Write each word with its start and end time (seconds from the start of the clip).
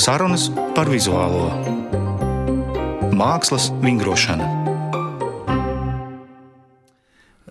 Sarunas 0.00 0.46
par 0.72 0.88
vizuālo 0.88 1.50
mākslas 3.12 3.66
vingrošanu. 3.82 4.46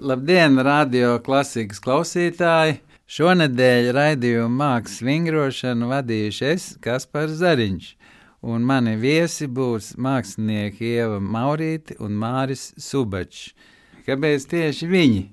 Labdien, 0.02 0.58
radio 0.66 1.12
klasikas 1.22 1.78
klausītāji! 1.86 2.80
Šonadēļ 3.06 3.92
raidījumu 3.94 4.50
mākslas 4.64 5.06
vingrošanu 5.06 5.92
vadīšu 5.92 6.48
es, 6.50 6.66
Kaspars 6.82 7.38
Zariņš, 7.44 7.92
un 8.42 8.66
mani 8.66 8.96
viesi 8.98 9.46
būs 9.46 9.92
mākslinieki 10.02 10.96
Ieva 10.96 11.20
Maurīti 11.22 12.00
un 12.02 12.18
Māris 12.18 12.72
Subačs. 12.82 13.52
Kāpēc 14.10 14.50
tieši 14.56 14.90
viņi? 14.90 15.28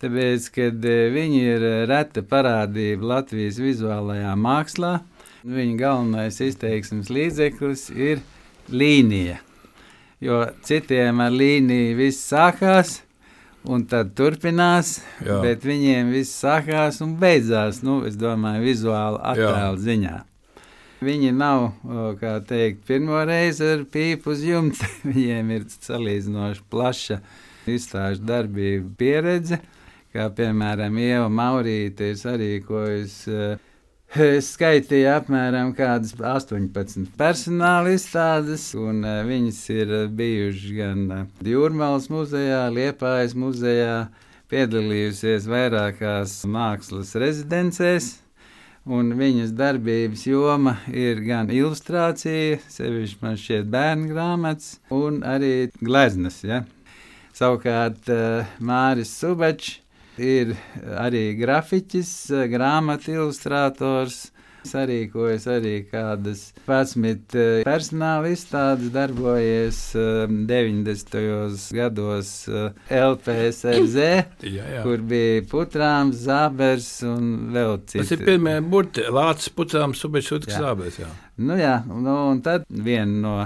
Tāpēc, 0.00 0.52
kad 0.52 0.84
e, 0.84 0.98
viņi 1.12 1.40
ir 1.54 1.64
e, 1.64 1.72
reta 1.88 2.20
parādība 2.24 3.14
Latvijas 3.14 3.58
vizuālajā 3.60 4.36
mākslā, 4.36 4.94
viņa 5.44 5.76
galvenais 5.80 6.40
izteiksmes 6.44 7.10
līdzeklis 7.12 7.88
ir 7.94 8.20
līnija. 8.70 9.38
Jo 10.20 10.42
citiem 10.66 11.22
ar 11.24 11.32
līniju 11.32 11.96
viss 11.96 12.26
sākās, 12.28 12.98
un 13.64 13.86
tad 13.88 14.12
turpinās, 14.16 14.98
Jā. 15.24 15.40
bet 15.44 15.64
viņiem 15.64 16.12
viss 16.12 16.36
sākās 16.42 17.00
un 17.04 17.16
beidzās, 17.20 17.80
nu, 17.86 18.02
es 18.08 18.18
domāju, 18.20 18.66
vizuāli 18.68 19.20
attēlu 19.32 19.80
ziņā. 19.80 20.16
Viņi 21.00 21.32
nav, 21.32 21.70
kā 22.20 22.34
teikt, 22.44 22.84
pirmo 22.88 23.22
reizi 23.24 23.64
ar 23.64 23.86
pīpu 23.88 24.34
uz 24.34 24.44
jumta. 24.44 24.88
Viņiem 25.08 25.54
ir 25.56 25.68
salīdzinoši 25.72 26.66
plaša 26.68 27.22
izstāžu 27.70 28.26
darbība 28.28 28.90
pieredze 29.00 29.62
kā 30.14 30.26
piemēram 30.34 30.98
Ieva 31.00 31.28
Maurīte 31.32 32.10
ir 32.12 32.20
sarīkojusi. 32.20 33.36
Es 34.18 34.48
skaitīju 34.56 35.06
apmēram 35.06 35.68
18 35.70 37.12
personāla 37.14 37.92
izstādes, 37.94 38.64
un 38.74 39.04
uh, 39.06 39.20
viņas 39.22 39.58
ir 39.70 39.92
bijušas 40.18 40.72
gan 40.74 41.04
uh, 41.14 41.20
Jūrmālas 41.46 42.08
muzejā, 42.10 42.64
Liepājas 42.74 43.36
muzejā, 43.38 44.08
piedalījusies 44.50 45.46
vairākās 45.46 46.40
mākslas 46.42 47.14
rezidencēs. 47.22 48.16
Un 48.90 49.12
viņas 49.14 49.52
darbības 49.54 50.24
joma 50.26 50.74
ir 50.90 51.20
gan 51.22 51.52
ilustrācija, 51.54 52.58
sevišķi 52.66 53.20
man 53.22 53.38
šķiet 53.38 53.70
bērnu 53.70 54.10
grāmatas, 54.10 54.80
un 54.90 55.20
arī 55.22 55.68
gleznas. 55.78 56.40
Ja? 56.42 56.64
Savukārt 57.36 58.10
uh, 58.10 58.58
Māris 58.58 59.14
Subačs 59.20 59.79
ir 60.20 60.52
arī 61.00 61.30
grafiķis, 61.40 62.12
grāmatu 62.52 63.16
ilustrators. 63.16 64.28
Sarīkojas 64.66 65.46
arī 65.48 65.72
kādas 65.88 66.50
11 66.66 67.36
eh, 67.38 67.62
personāla 67.64 68.28
izstādes, 68.28 68.90
darbojies 68.92 69.78
90. 69.96 71.16
Eh, 71.16 71.54
gados 71.78 72.32
eh, 72.48 72.66
LPSRZ, 72.98 74.10
jā, 74.56 74.66
jā. 74.76 74.82
kur 74.84 75.00
bija 75.08 75.46
putrāms, 75.50 76.20
zābers 76.26 76.90
un 77.08 77.32
vēl 77.54 77.78
cits. 77.86 78.02
Tas 78.02 78.14
ir 78.18 78.26
pirmie 78.26 78.58
burti, 78.60 79.06
lācis, 79.08 79.48
putrāms, 79.56 80.02
subečuts, 80.02 80.52
zābers. 80.52 81.00
Jā. 81.00 81.08
Nu 81.40 81.56
jā, 81.56 81.78
nu, 81.88 82.20
un 82.34 82.44
tad 82.44 82.68
viena 82.68 83.24
no 83.24 83.36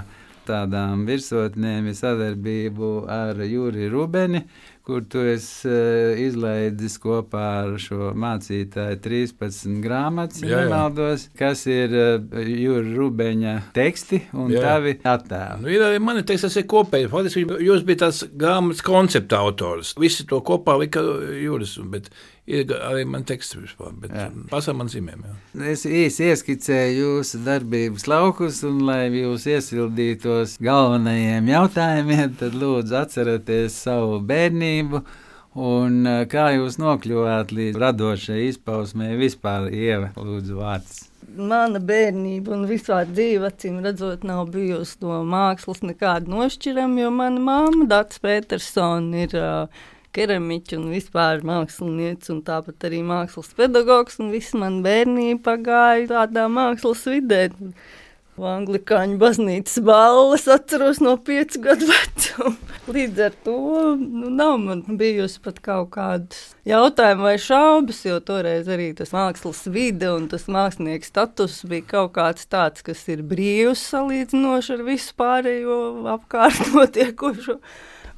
tādām 0.45 1.07
virsotnēm 1.07 1.89
ir 1.89 1.97
sadarbību 1.97 2.89
ar 3.09 3.39
Jūri 3.47 3.87
Rubeni, 3.89 4.43
kur 4.85 5.01
tu 5.09 5.23
esi 5.25 5.69
uh, 5.69 6.19
izlaidis 6.21 6.99
kopā 7.01 7.45
ar 7.63 7.73
šo 7.81 8.11
mācītāju 8.21 8.99
13 9.01 9.79
grāmatas, 9.83 10.43
ja 10.45 10.61
nemaldos, 10.65 11.27
kas 11.39 11.65
ir 11.71 11.95
uh, 11.95 12.43
Jūra 12.45 12.85
Rubeņa 12.93 13.55
teksti 13.75 14.21
un 14.37 14.53
jā. 14.53 14.61
tavi 14.61 14.95
attēli. 15.01 15.63
Nu, 15.63 15.73
ir 15.73 15.87
arī 15.87 16.03
mani 16.03 16.21
teksti, 16.21 16.49
tas 16.49 16.59
ir 16.61 16.69
kopēji. 16.69 17.09
Faktiski 17.11 17.47
jūs 17.65 17.83
bijat 17.87 18.05
tās 18.05 18.21
grāmatas 18.29 18.85
koncepta 18.85 19.41
autors. 19.41 19.95
Visi 19.99 20.27
to 20.29 20.43
kopā 20.45 20.77
lika 20.83 21.01
Jūras, 21.01 21.79
bet 21.89 22.13
ir 22.45 22.69
arī 22.85 23.05
man 23.09 23.25
teksts 23.25 23.57
vispār, 23.57 23.93
bet 24.01 24.13
pasā 24.51 24.73
man 24.77 24.89
zīmēm. 24.91 25.23
Jā. 25.25 25.35
Es 25.71 25.85
īsi 25.89 26.29
ieskicēju 26.29 26.99
jūsu 26.99 27.41
darbības 27.45 28.05
laukus, 28.09 28.61
un 28.67 28.83
lai 28.85 29.07
jūs 29.09 29.47
iesildītos 29.49 30.57
galvenajiem 30.63 31.49
jautājumiem, 31.49 32.35
tad 32.39 32.57
lūdzu 32.61 32.99
atcerieties 33.01 33.79
savu 33.87 34.19
bērnību. 34.29 34.74
Un 35.55 36.03
kā 36.27 36.49
jūs 36.51 36.75
nokļuvāt 36.81 37.53
līdz 37.55 37.79
radošai 37.79 38.41
izpausmē 38.49 39.13
vispār, 39.15 39.69
Ieva, 39.71 40.09
lūdzu, 40.19 40.57
vārds? 40.59 41.05
Mana 41.35 41.79
bērnība 41.79 42.51
un 42.55 42.65
vispār 42.67 43.07
dzīve, 43.07 43.47
acīm 43.49 43.79
redzot, 43.83 44.23
nav 44.27 44.49
bijusi 44.51 44.99
no 45.03 45.21
mākslas 45.27 45.81
nekāda 45.83 46.31
nošķirama, 46.31 47.01
jo 47.05 47.11
mana 47.15 47.41
māma, 47.47 47.87
Dārts 47.91 48.19
Petersona, 48.23 49.23
ir 49.23 49.35
uh, 49.39 49.85
keramiķa 50.15 50.77
un 50.79 50.89
vispār 50.93 51.43
mākslinieca, 51.47 52.31
un 52.35 52.41
tāpat 52.47 52.87
arī 52.87 53.01
mākslas 53.05 53.51
pedagogs. 53.57 54.19
Viss 54.31 54.55
man 54.57 54.81
bērnība 54.85 55.41
pagāja 55.49 56.09
tādā 56.13 56.47
mākslas 56.51 57.03
vidē. 57.09 57.47
Anglikāņu 58.35 59.15
baznīcas 59.15 59.79
balvas 59.85 60.43
atceros 60.51 60.97
no 60.99 61.13
piecu 61.15 61.61
gadu 61.63 61.87
vecuma. 61.87 62.51
Līdz 62.91 63.21
ar 63.23 63.35
to 63.45 63.59
nu, 63.95 64.27
nav 64.29 64.57
man 64.59 64.81
bijusi 64.99 65.39
pat 65.41 65.61
kaut 65.63 65.93
kāda 65.95 66.35
jautājuma 66.67 67.29
vai 67.29 67.37
šaubas, 67.39 68.01
jo 68.05 68.19
toreiz 68.19 68.67
arī 68.67 68.89
tas 68.97 69.13
mākslas 69.15 69.63
vide 69.71 70.11
un 70.11 70.27
tas 70.29 70.49
mākslinieks 70.51 71.09
status 71.13 71.61
bija 71.69 71.87
kaut 71.93 72.11
kāds 72.19 72.45
tāds, 72.51 72.83
kas 72.85 73.05
ir 73.09 73.23
brīvs 73.23 73.87
salīdzinoši 73.93 74.75
ar 74.75 74.83
visu 74.89 75.15
pārējo 75.17 75.79
apkārt 76.17 76.75
notiekošo. 76.75 77.57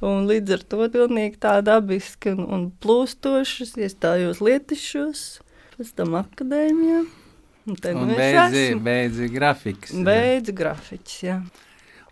Un 0.02 0.26
līdz 0.30 0.58
ar 0.58 0.66
to 0.74 0.90
pilnīgi 0.98 1.38
tā 1.42 1.54
dabiski 1.62 2.34
un, 2.34 2.42
un 2.42 2.66
plūstošas 2.82 3.78
iestājos 3.78 4.42
lietišos, 4.42 5.24
pēc 5.78 5.94
tam 5.98 6.18
akadēmijā. 6.20 7.06
Un, 7.68 7.76
un 7.76 8.06
nu 8.08 8.14
beidzi, 8.16 8.68
beidzi 8.80 9.26
grafiks. 9.28 9.92
Beidzi 10.04 10.54
grafiks, 10.56 11.18
jā. 11.20 11.40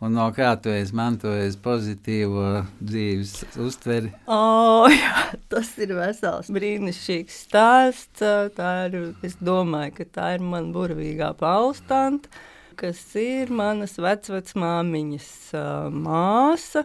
Un 0.05 0.13
no 0.13 0.27
kā 0.37 0.51
tu 0.61 0.69
esi 0.69 0.93
mantojis 0.93 1.55
pozitīvo 1.65 2.51
dzīves 2.85 3.57
uztveri? 3.65 4.11
Oh, 4.29 4.85
jā, 4.93 5.23
tas 5.49 5.71
ir 5.81 5.95
vesels 5.97 6.51
brīnišķīgs 6.53 7.39
stāsts. 7.47 8.27
Tā 8.59 8.73
ir, 8.91 8.99
es 9.25 9.39
domāju, 9.41 9.95
ka 9.97 10.09
tā 10.19 10.29
ir 10.37 10.45
mana 10.45 10.69
burvīgā 10.75 11.31
paustanta, 11.41 12.29
kas 12.77 13.01
ir 13.17 13.49
manas 13.49 13.97
vecvecmāmiņas 13.97 15.31
uh, 15.57 15.89
māsa. 15.89 16.85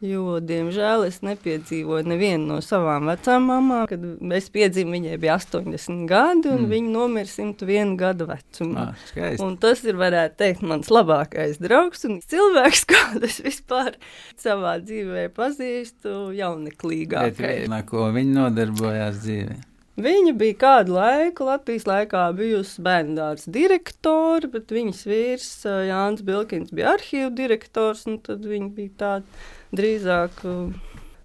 Jo, 0.00 0.38
diemžēl, 0.40 1.02
es 1.10 1.18
nepiedzīvoju 1.20 2.06
nevienu 2.08 2.46
no 2.54 2.58
savām 2.64 3.10
vecām 3.10 3.50
mamām. 3.50 3.82
Kad 3.90 4.06
es 4.38 4.48
piedzimu, 4.52 4.94
viņai 4.96 5.18
bija 5.20 5.34
80 5.36 6.06
gadi, 6.08 6.48
un 6.48 6.62
mm. 6.62 6.70
viņa 6.72 6.92
nomira 6.94 7.28
101 7.28 7.92
gadu 8.00 8.30
vecumā. 8.30 8.86
Ah, 8.94 9.34
un 9.44 9.58
tas 9.60 9.84
ir, 9.84 10.00
varētu 10.00 10.40
teikt, 10.40 10.64
mans 10.64 10.88
labākais 10.88 11.60
draugs 11.60 12.08
un 12.08 12.22
cilvēks, 12.24 12.86
kādu 12.94 13.28
es 13.28 13.42
vispār 13.44 14.00
savā 14.40 14.78
dzīvē 14.80 15.28
pazīstu, 15.36 16.30
jauneklīgākais. 16.38 17.68
Ko 17.90 18.08
viņa 18.16 18.38
nodarbojās 18.40 19.20
dzīvē? 19.20 19.60
Viņa 20.00 20.32
bija 20.38 20.56
kādu 20.56 20.94
laiku 20.96 21.44
Latvijas 21.44 21.84
laikā 21.84 22.24
bijusi 22.38 22.80
bērngārdas 22.86 23.50
direktore, 23.52 24.48
bet 24.48 24.72
viņas 24.72 25.00
vīrs 25.04 25.48
Jānis 25.90 26.24
Bilkins 26.24 26.72
bija 26.72 26.94
arhīvu 26.94 27.34
direktors, 27.36 28.06
un 28.08 28.16
tad 28.24 28.46
viņa 28.48 28.70
bija 28.78 28.94
tāda 29.02 29.58
drīzāk. 29.76 30.44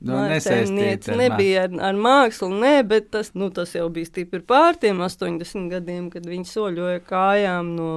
Nu, 0.05 0.17
Nesaistīta 0.29 1.15
nebija 1.17 1.63
ar, 1.65 1.77
ar 1.87 1.97
mākslu, 1.97 2.51
ne, 2.61 2.75
bet 2.85 3.07
tas, 3.15 3.31
nu, 3.33 3.47
tas 3.53 3.71
jau 3.73 3.87
bija 3.93 4.09
stipri 4.09 4.41
pār 4.45 4.77
tiem 4.77 4.99
80 5.01 5.71
gadiem, 5.71 6.11
kad 6.13 6.27
viņi 6.29 6.45
soļoja 6.49 7.01
kājām 7.07 7.71
no, 7.77 7.89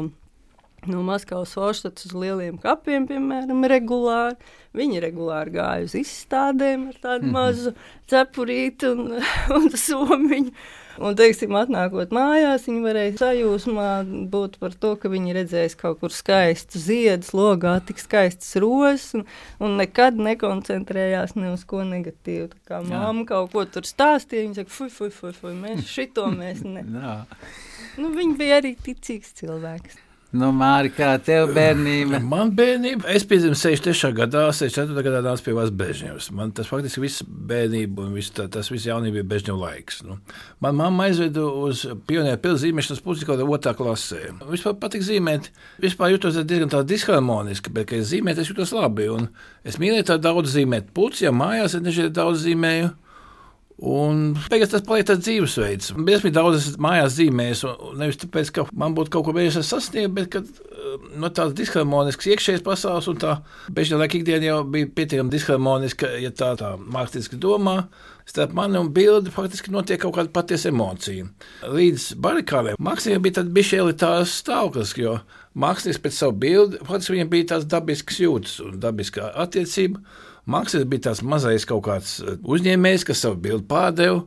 no 0.88 1.02
Maskavas 1.04 1.52
Oštats 1.58 2.08
uz 2.08 2.14
lieliem 2.16 2.56
kapiem, 2.62 3.04
piemēram, 3.10 3.66
regulāri. 3.74 4.38
Viņi 4.78 5.02
regulāri 5.04 5.56
gāja 5.58 5.88
uz 5.88 5.96
izstādēm 5.98 6.88
ar 6.92 6.98
tādu 7.02 7.26
mm 7.26 7.28
-hmm. 7.28 7.36
mazu 7.36 7.74
cepurīti 8.08 8.92
un, 8.94 9.18
un 9.58 9.70
somiņu. 9.74 10.54
Un, 10.98 11.14
teiksim, 11.18 11.54
atnākot 11.54 12.10
mājās, 12.14 12.64
viņi 12.66 12.80
varēja 12.82 13.12
sajūsmā 13.20 13.90
būt 14.32 14.56
par 14.62 14.74
to, 14.74 14.94
ka 14.98 15.10
viņi 15.12 15.36
redzēs 15.36 15.76
kaut 15.78 16.00
kur 16.00 16.14
skaistu 16.14 16.80
ziedu, 16.82 17.28
logā 17.38 17.76
tik 17.86 18.02
skaistas 18.02 18.56
rozes, 18.58 19.12
un, 19.14 19.22
un 19.62 19.78
nekad 19.78 20.18
nekoncentrējās 20.18 21.36
ne 21.38 21.52
uz 21.54 21.62
ko 21.68 21.84
negatīvu. 21.86 22.50
Tā 22.56 22.72
kā 22.72 22.82
mamma 22.86 23.22
kaut 23.28 23.54
ko 23.54 23.62
tur 23.70 23.86
stāstīja, 23.86 24.48
viņa 24.48 24.60
saka, 24.62 24.74
fuj, 24.74 24.90
fuj, 24.96 25.14
fuj, 25.20 25.36
fuj 25.38 25.54
mēs 25.60 25.86
šito 25.86 26.26
mēs 26.34 26.66
ne. 26.66 26.82
nu, 28.00 28.12
viņi 28.18 28.38
bija 28.40 28.58
arī 28.62 28.74
ticīgs 28.82 29.36
cilvēks. 29.38 30.07
Nu, 30.28 30.50
Māri, 30.52 30.90
kā 30.92 31.14
tev 31.24 31.54
bērnība? 31.56 32.18
Man 32.32 32.50
bērnība, 32.56 33.06
es 33.16 33.22
piedzimu 33.24 33.56
63. 33.56 34.10
gadā, 34.18 34.42
64. 34.52 35.00
gadā 35.06 35.22
nācu 35.24 35.46
pie 35.46 35.54
Vācijas 35.56 35.78
Bežņevas. 35.80 36.26
Man 36.36 36.52
tas 36.52 36.68
faktiski 36.68 37.00
viss 37.00 37.24
bērnība 37.24 38.04
un 38.04 38.12
viss, 38.12 38.34
tā, 38.36 38.44
tas 38.52 38.68
viss 38.68 38.84
jaunība 38.90 39.22
bija 39.22 39.28
Bežņeva 39.30 39.56
laiks. 39.62 40.02
Nu. 40.04 40.18
Man 40.60 40.76
mamma 40.76 41.06
aizveda 41.08 41.46
uz 41.48 41.86
pionieru 42.10 42.42
pilsētu 42.44 42.66
zīmēšanas 42.66 43.00
pusi 43.06 43.24
kaut 43.24 43.38
kādā 43.38 43.48
otrā 43.56 43.72
klasē. 43.78 44.20
Vispār 44.52 44.76
patīk 44.82 45.08
zīmēt. 45.08 45.48
Vispār 45.80 46.12
jutos 46.12 46.36
diezgan 46.42 46.76
tā 46.76 46.84
disharmoniski, 46.84 47.72
bet, 47.72 47.88
kad 47.88 48.04
es 48.04 48.12
zīmēju, 48.12 48.44
es 48.44 48.52
jutos 48.52 48.76
labi. 48.76 49.08
Un 49.08 49.30
es 49.64 49.80
mīlēju 49.80 50.10
tā 50.12 50.20
daudz 50.20 50.52
zīmēt. 50.58 50.92
Puci, 50.92 51.24
ja 51.24 51.32
mājās 51.32 51.80
es 51.80 51.88
nežēl 51.88 52.12
daudz 52.20 52.44
zīmēju. 52.44 52.92
Un 53.78 54.32
beigās 54.50 54.72
tas 54.72 54.82
paliek 54.82 55.06
tāds 55.06 55.22
dzīvesveids. 55.22 55.92
Es 55.94 56.22
biju 56.24 56.34
daudz 56.34 56.72
mājās 56.82 57.14
zīmējis, 57.14 57.60
un 57.68 58.00
nevis 58.00 58.18
tāpēc, 58.18 58.50
ka 58.56 58.64
man 58.74 58.96
būtu 58.96 59.12
kaut 59.14 59.28
ko 59.28 59.34
beidzis 59.36 59.70
sasniegt, 59.70 60.10
bet 60.16 60.32
kad, 60.32 60.48
no 61.14 61.30
tādas 61.30 61.54
disharmoniskas 61.60 62.32
iekšējas 62.34 62.64
pasaules, 62.66 63.06
un 63.06 63.20
tā 63.22 63.36
laika 63.70 64.18
ikdiena 64.18 64.50
jau 64.50 64.58
bija 64.66 64.90
pietiekami 64.90 65.30
disharmoniska, 65.30 66.10
ja 66.18 66.34
tā, 66.34 66.56
tā 66.58 66.74
mākslinieki 66.78 67.38
domā. 67.38 67.84
Starp 68.28 68.50
mani 68.52 68.76
un 68.76 68.90
bildi 68.92 69.30
faktiski 69.32 69.70
notiek 69.72 70.02
kaut 70.02 70.18
kāda 70.18 70.34
patiesa 70.34 70.68
emocija. 70.68 71.30
Līdz 71.64 72.10
barikādēm 72.20 72.82
māksliniekam 72.82 73.24
bija 73.24 73.38
tāds 73.38 73.54
bišķi 73.56 73.78
elitārs 73.84 74.34
stāvoklis, 74.42 74.96
jo 75.00 75.14
mākslinieks 75.56 76.02
pēc 76.02 76.18
savu 76.18 76.34
bildi, 76.42 76.82
faktiski 76.82 77.14
viņam 77.14 77.30
bija 77.32 77.52
tāds 77.54 77.70
dabisks 77.70 78.18
jūtas 78.20 78.58
un 78.66 78.82
dabiskā 78.82 79.30
attiecība. 79.46 80.02
Mākslinieks 80.48 80.90
bija 80.90 81.06
tāds 81.08 81.22
mazais 81.26 81.66
kaut 81.68 81.84
kāds 81.88 82.18
eh, 82.24 82.36
uzņēmējs, 82.42 83.06
kas 83.08 83.24
savu 83.24 83.40
bildi 83.44 83.66
pārdeva. 83.68 84.24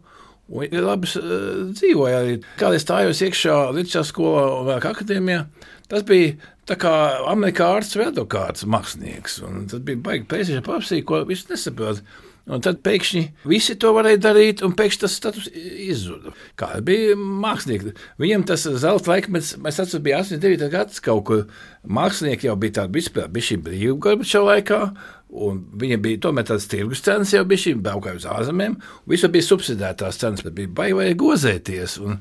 Un 0.51 0.73
labi 0.83 1.07
uh, 1.15 1.69
dzīvoja 1.71 2.15
arī. 2.19 2.31
Kad 2.59 2.73
es 2.75 2.83
stājos 2.83 3.21
iekšā 3.23 3.53
Latvijas 3.69 4.09
skolā 4.09 4.41
un 4.57 4.65
vēl 4.67 4.81
akadēmijā, 4.89 5.45
tas 5.87 6.03
bija 6.03 6.33
tā 6.67 6.75
kā 6.81 6.91
amerikāņu 7.31 7.77
ārsts 7.79 7.95
vai 7.95 8.09
advokāts 8.09 8.67
mākslinieks. 8.67 9.37
Tas 9.71 9.85
bija 9.87 10.01
baigi 10.03 10.27
pēcīgi 10.27 10.65
ko 11.07 11.21
viņš 11.29 11.45
nesaprot. 11.53 12.03
Un 12.51 12.63
tad 12.63 12.81
pēkšņi 12.83 13.21
visi 13.47 13.77
to 13.79 13.93
varēja 13.95 14.19
darīt, 14.25 14.63
un 14.65 14.73
pēkšņi 14.75 15.01
tas 15.05 15.15
status 15.15 15.47
izzuda. 15.55 16.33
Kā 16.59 16.73
bija 16.83 17.15
mākslinieki? 17.15 17.93
Viņam 18.19 18.43
tas 18.49 18.67
zelta 18.83 19.13
laikmets, 19.13 19.53
mēs 19.55 19.79
atceramies, 19.79 20.03
bija 20.03 20.19
89. 20.25 20.67
gads 20.73 20.99
kaut 21.03 21.23
kur. 21.29 21.47
Mākslinieki 21.87 22.49
jau 22.49 22.57
bija 22.59 22.81
tādi 22.81 23.01
brīvība 23.01 23.97
Gorbačovā 24.03 24.57
laikā, 24.57 24.83
Un 25.31 25.61
viņiem 25.79 26.01
bija 26.03 26.19
tomēr 26.25 26.43
tādas 26.49 26.67
tirgus 26.67 26.99
cenas, 27.05 27.31
jau 27.31 27.45
bija 27.47 27.63
šī 27.63 27.77
braukāja 27.79 28.19
uz 28.19 28.25
ārzemēm. 28.27 28.75
Visur 29.07 29.31
bija 29.31 29.47
subsidētās 29.47 30.19
cenas, 30.19 30.43
bet 30.43 30.57
bija 30.57 30.71
baigi 30.75 31.15
gozēties. 31.21 31.93
Un, 32.03 32.17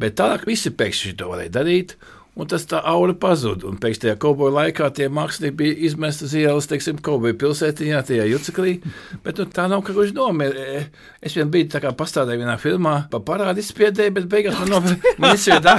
bet 0.00 0.16
tālāk 0.16 0.46
visi 0.48 0.72
pēkšņi 0.72 1.12
to 1.20 1.28
varēja 1.28 1.52
darīt 1.58 1.98
un 2.38 2.48
tas 2.50 2.64
tā 2.70 2.80
aura 2.86 3.14
pazuda. 3.18 3.66
Un 3.68 3.78
pēc 3.82 4.02
tajā 4.04 4.16
kauboja 4.22 4.54
laikā 4.60 4.88
tie 4.94 5.08
mākslinieki 5.12 5.58
bija 5.58 5.78
izmesti 5.88 6.28
uz 6.28 6.36
ielas, 6.38 6.68
teiksim, 6.70 7.00
kauboja 7.04 7.36
pilsētiņā, 7.40 8.02
tajā 8.08 8.28
juceklī, 8.30 8.78
bet 9.24 9.40
nu, 9.42 9.48
tā 9.52 9.66
nav 9.70 9.82
kaut 9.86 9.98
kas. 9.98 10.14
E, 10.48 10.84
es 11.24 11.34
vien 11.36 11.50
biju 11.52 11.68
tā 11.72 11.82
kā 11.82 11.92
pastādēju 11.98 12.44
vienā 12.44 12.56
filmā, 12.62 12.94
pa 13.10 13.20
parādi 13.24 13.64
izspiedēju, 13.64 14.14
bet 14.20 14.28
beigās 14.30 14.58
man, 14.60 14.72
nopir, 14.76 14.98
man 15.22 15.34
izsvieda 15.36 15.76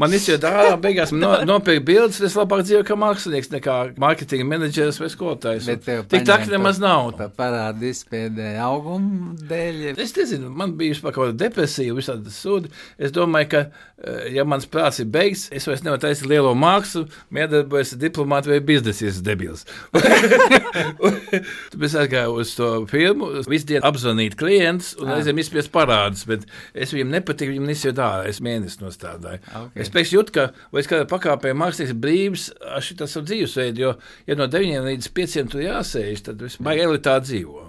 man 0.00 0.14
izsvieda 0.16 0.50
ārā, 0.50 0.74
beigās 0.80 1.12
man 1.14 1.24
no, 1.24 1.32
nopirka 1.54 1.84
bildes, 1.88 2.20
es 2.24 2.36
labāk 2.38 2.64
dzīvoju 2.66 2.86
kā 2.88 2.98
mākslinieks 2.98 3.50
nekā 3.54 3.76
mārketinga 4.00 4.46
menedžeris 4.48 5.00
vai 5.00 5.10
skolotājs. 5.12 5.68
Tik 5.84 6.26
tā, 6.26 6.38
ka 6.42 6.50
nemaz 6.52 6.80
nav. 6.82 7.12
Pa 7.18 7.28
parādi 7.32 7.92
izspiedēju 7.94 8.60
augumu 8.64 9.34
dēļ. 9.48 9.82
Es 10.02 10.14
nezinu, 10.16 10.50
man 10.52 10.74
bija 10.78 10.94
vispār 10.94 11.14
kaut 11.14 11.30
kāda 11.30 11.40
depresija, 11.46 11.94
visādi 11.96 12.32
sūdi. 12.34 12.72
Es 12.98 13.14
domāju, 13.14 13.50
ka, 13.54 13.62
e, 13.98 14.16
ja 14.36 14.46
mans 14.48 14.66
prāts 14.70 15.00
ir 15.02 15.10
beigts, 15.14 15.46
es 15.54 15.68
vairs 15.68 15.84
nevaru 15.86 15.93
jau 15.94 16.00
taisa 16.02 16.28
lielo 16.28 16.52
mākslu, 16.58 17.06
miedarbojas 17.34 17.94
diplomāti 18.00 18.52
vai 18.52 18.60
biznesis 18.64 19.20
debils. 19.24 19.64
Mēs 21.80 21.96
aizgājām 22.00 22.34
uz 22.34 22.54
to 22.58 22.70
filmu, 22.90 23.30
visu 23.50 23.68
dienu 23.70 23.84
apzvanīt 23.88 24.36
klientus 24.40 24.94
un 25.00 25.14
aizējām 25.16 25.42
izspiest 25.42 25.72
parādus, 25.74 26.24
bet 26.28 26.46
es 26.74 26.94
viņam 26.94 27.14
nepatiku, 27.16 27.54
viņam 27.54 27.70
nesiju 27.70 27.94
dārā, 27.96 28.28
es 28.30 28.42
mēnesi 28.44 28.82
nostādāju. 28.82 29.42
Okay. 29.48 29.84
Es 29.84 29.92
pēc 29.94 30.14
jūtu, 30.14 30.36
ka, 30.36 30.48
vai 30.74 30.84
es 30.84 30.90
kādā 30.90 31.08
pakāpē 31.10 31.54
mākslinieks 31.58 31.98
brīvs, 32.04 32.48
aš 32.76 32.94
tā 32.98 33.08
savu 33.10 33.28
dzīvesveidu, 33.30 33.84
jo, 33.86 33.94
ja 34.28 34.38
no 34.38 34.48
9 34.50 34.88
līdz 34.90 35.10
5 35.16 35.52
tu 35.54 35.62
jāsēž, 35.62 36.26
tad 36.28 36.44
baigi 36.64 36.86
elitā 36.88 37.18
dzīvo. 37.22 37.68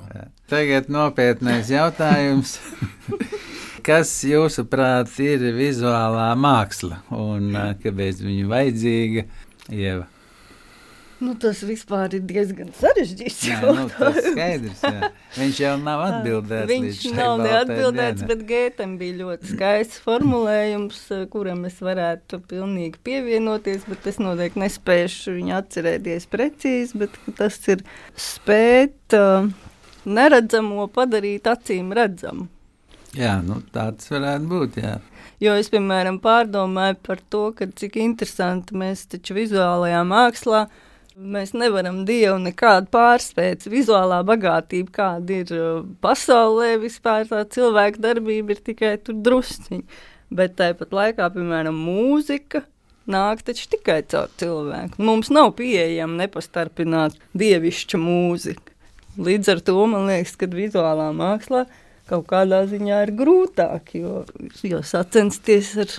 Tagad 0.51 0.91
nopietnais 0.93 1.71
jautājums. 1.73 2.59
kas 3.85 4.11
jūsuprāt 4.25 5.13
ir 5.23 5.45
vizuālā 5.55 6.31
māksla 6.39 7.03
un 7.13 7.53
kāpēc 7.83 8.25
viņa 8.25 8.51
vajadzīga? 8.51 9.25
Ieva. 9.73 10.05
Nu, 11.25 11.31
tas 11.39 11.61
vispār 11.63 12.11
ir 12.17 12.25
diezgan 12.27 12.73
sarežģīts. 12.75 13.45
Jā, 13.47 13.59
nu, 13.63 13.85
tas 13.95 14.17
skaidrs, 14.19 14.81
jā. 14.83 15.09
Viņš 15.37 15.59
jau 15.63 15.75
nav 15.79 16.01
atbildējis. 16.09 16.71
Viņš 16.71 17.15
nav 17.15 17.39
neatbildēts, 17.39 18.25
bet 18.27 18.41
Gētam 18.49 18.97
bija 18.99 19.15
ļoti 19.21 19.53
skaists 19.53 20.01
formulējums, 20.03 20.99
kuram 21.31 21.63
es 21.69 21.79
varētu 21.83 22.41
pilnīgi 22.49 22.99
pievienoties, 23.07 23.87
bet 23.87 24.09
es 24.11 24.19
noteikti 24.19 24.65
nespēšu 24.65 25.37
viņu 25.37 25.55
atcerēties 25.61 26.27
precīzi, 26.35 26.99
bet 27.05 27.15
tas 27.39 27.61
ir 27.71 27.85
spēt 28.19 29.15
uh, 29.15 29.47
neredzamo 30.05 30.89
padarīt 30.93 31.47
acīm 31.47 31.95
redzamu. 31.95 32.49
Jā, 33.15 33.37
nu, 33.45 33.61
tāds 33.75 34.09
varētu 34.11 34.49
būt. 34.51 34.81
Jā. 34.83 34.97
Jo 35.43 35.53
es, 35.59 35.69
piemēram, 35.71 36.19
pārdomāju 36.23 36.97
par 37.05 37.21
to, 37.31 37.45
ka 37.55 37.67
cik 37.71 37.99
interesanti 38.03 38.75
mēs 38.77 39.05
taču 39.11 39.37
vizuālajā 39.37 40.03
mākslā 40.07 40.65
Mēs 41.15 41.53
nevaram 41.55 42.01
dievu 42.03 42.35
nekādu 42.43 42.89
pārspēt. 42.91 43.63
Vizuālā 43.71 44.17
bagātība, 44.27 44.91
kāda 44.97 45.37
ir 45.37 45.51
uh, 45.55 45.85
pasaulē, 46.03 46.73
vispār 46.81 47.23
tā 47.29 47.45
cilvēka 47.55 48.01
darbība 48.03 48.51
ir 48.51 48.59
tikai 48.59 48.97
tur 48.99 49.21
drusciņi. 49.23 49.79
Bet 50.35 50.57
tāpat 50.59 50.91
laikā, 50.91 51.29
piemēram, 51.31 51.77
mūzika 51.87 52.65
nāk 53.07 53.45
taču 53.47 53.69
tikai 53.77 54.01
caur 54.11 54.27
cilvēku. 54.41 54.99
Mums 54.99 55.31
nav 55.31 55.53
pieejama 55.55 56.25
nepastarpināta 56.25 57.31
dievišķa 57.39 58.01
mūzika. 58.01 58.75
Līdz 59.15 59.53
ar 59.55 59.63
to 59.63 59.77
man 59.87 60.11
liekas, 60.11 60.35
ka 60.35 60.51
vizuālā 60.51 61.13
mākslā 61.15 61.63
kaut 62.09 62.27
kādā 62.29 62.63
ziņā 62.69 63.01
ir 63.07 63.13
grūtāk, 63.17 63.95
jo, 63.97 64.23
jo 64.63 64.81
sacensties 64.85 65.73
ar 65.85 65.95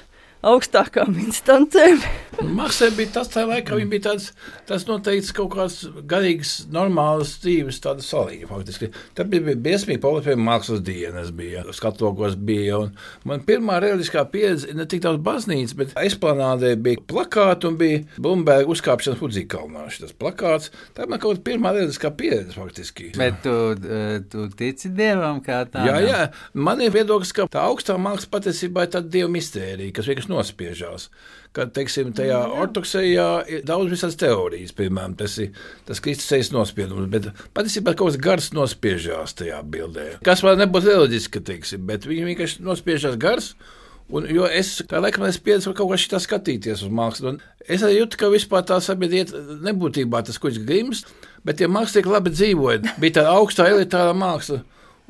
augstākām 0.46 1.16
instancēm. 1.26 2.02
Maksai 2.42 2.90
bija 2.96 3.14
tas, 3.14 3.30
tā 3.32 3.46
laikā 3.48 3.76
viņa 3.78 3.90
bija 3.90 4.04
tāds, 4.10 4.26
tas 4.68 4.84
noteikts 4.88 5.32
kaut 5.36 5.54
kāds 5.54 5.78
garīgs, 6.08 6.52
normāls 6.72 7.36
dzīves, 7.42 7.78
tāda 7.84 8.04
salīga 8.04 8.48
faktiski. 8.50 8.90
Tad 9.16 9.30
bija, 9.32 9.44
bija 9.48 9.60
biesmīgi 9.66 10.02
politika 10.02 10.36
mākslas 10.40 10.82
dienas 10.84 11.30
bija, 11.36 11.64
skatokos 11.76 12.36
bija, 12.36 12.82
un 12.84 12.92
man 13.28 13.44
pirmā 13.46 13.78
realiskā 13.82 14.26
pieredze 14.32 14.74
ne 14.76 14.84
tik 14.88 15.04
daudz 15.06 15.22
baznīcas, 15.24 15.76
bet 15.78 15.94
esplanādē 16.02 16.74
bija 16.82 17.02
plakāti 17.08 17.70
un 17.70 17.78
bija 17.80 18.02
Blumberga 18.20 18.68
uzkāpšanas 18.74 19.22
Hudzīkalnā 19.22 19.86
šis 19.94 20.12
plakāts. 20.20 20.72
Tā 20.96 21.08
man 21.08 21.22
kaut 21.22 21.38
kāda 21.38 21.46
pirmā 21.48 21.72
realiskā 21.76 22.12
pieredze 22.16 22.56
faktiski. 22.56 23.12
Bet 23.16 23.40
tu, 23.46 23.56
eh, 23.72 24.20
tu 24.30 24.48
tici 24.56 24.92
Dievam 24.92 25.40
kā 25.44 25.64
tādam? 25.64 25.88
Jā, 25.88 25.96
jā, 26.04 26.28
man 26.52 26.84
ir 26.84 26.92
viedoklis, 26.92 27.32
ka 27.32 27.48
tā 27.48 27.64
augstā 27.64 27.96
māksla 27.96 28.32
patiesībā 28.36 28.84
ir 28.84 28.94
tāda 28.96 29.10
Dieva 29.16 29.32
mistērija, 29.32 29.94
kas 29.96 30.10
vienkārši 30.10 30.32
nospiežās. 30.34 31.08
Kad, 31.56 31.70
teiksim, 31.72 32.10
tajā 32.16 32.42
ortodoksijā 32.52 33.28
ir 33.48 33.62
daudz 33.64 33.88
visādas 33.88 34.18
teorijas, 34.20 34.74
piemēram, 34.76 35.14
tas 35.16 35.38
ir 35.40 35.54
tas 35.88 36.02
Kristus 36.04 36.28
sejas 36.28 36.50
nospiedums, 36.52 37.08
bet 37.08 37.30
patiesībā 37.56 37.94
kaut 37.96 38.12
kas 38.12 38.20
gars 38.26 38.50
nospiežās 38.52 39.32
tajā 39.38 39.62
bildē. 39.64 40.10
Kas 40.26 40.44
man 40.44 40.60
nebūtu 40.60 40.92
reliģiski, 40.92 41.40
teiksim, 41.48 41.86
bet 41.88 42.04
viņi 42.04 42.28
vienkārši 42.28 42.66
nospiežās 42.66 43.16
gars. 43.22 43.54
Un, 44.06 44.28
jo 44.30 44.44
es 44.46 44.76
kā 44.86 45.00
laikam 45.02 45.24
es 45.26 45.40
pieredzu 45.42 45.72
kaut 45.74 45.88
kā 45.90 45.96
šitā 45.98 46.20
skatīties 46.22 46.84
uz 46.86 46.92
mākslu. 46.94 47.32
Un 47.32 47.40
es 47.64 47.82
arī 47.82 48.02
jūtu, 48.02 48.20
ka 48.20 48.30
vispār 48.30 48.62
tā 48.68 48.76
sabiedrība 48.84 49.40
nebūtībā 49.66 50.20
tas, 50.28 50.38
viņš 50.42 50.60
grims, 50.68 51.02
bet 51.42 51.58
tie 51.58 51.66
mākslinieki 51.72 52.12
labi 52.12 52.34
dzīvoja. 52.36 52.96
Bija 53.02 53.16
tāda 53.18 53.32
augstā 53.40 53.66
elitāra 53.72 54.14
māksla. 54.14 54.60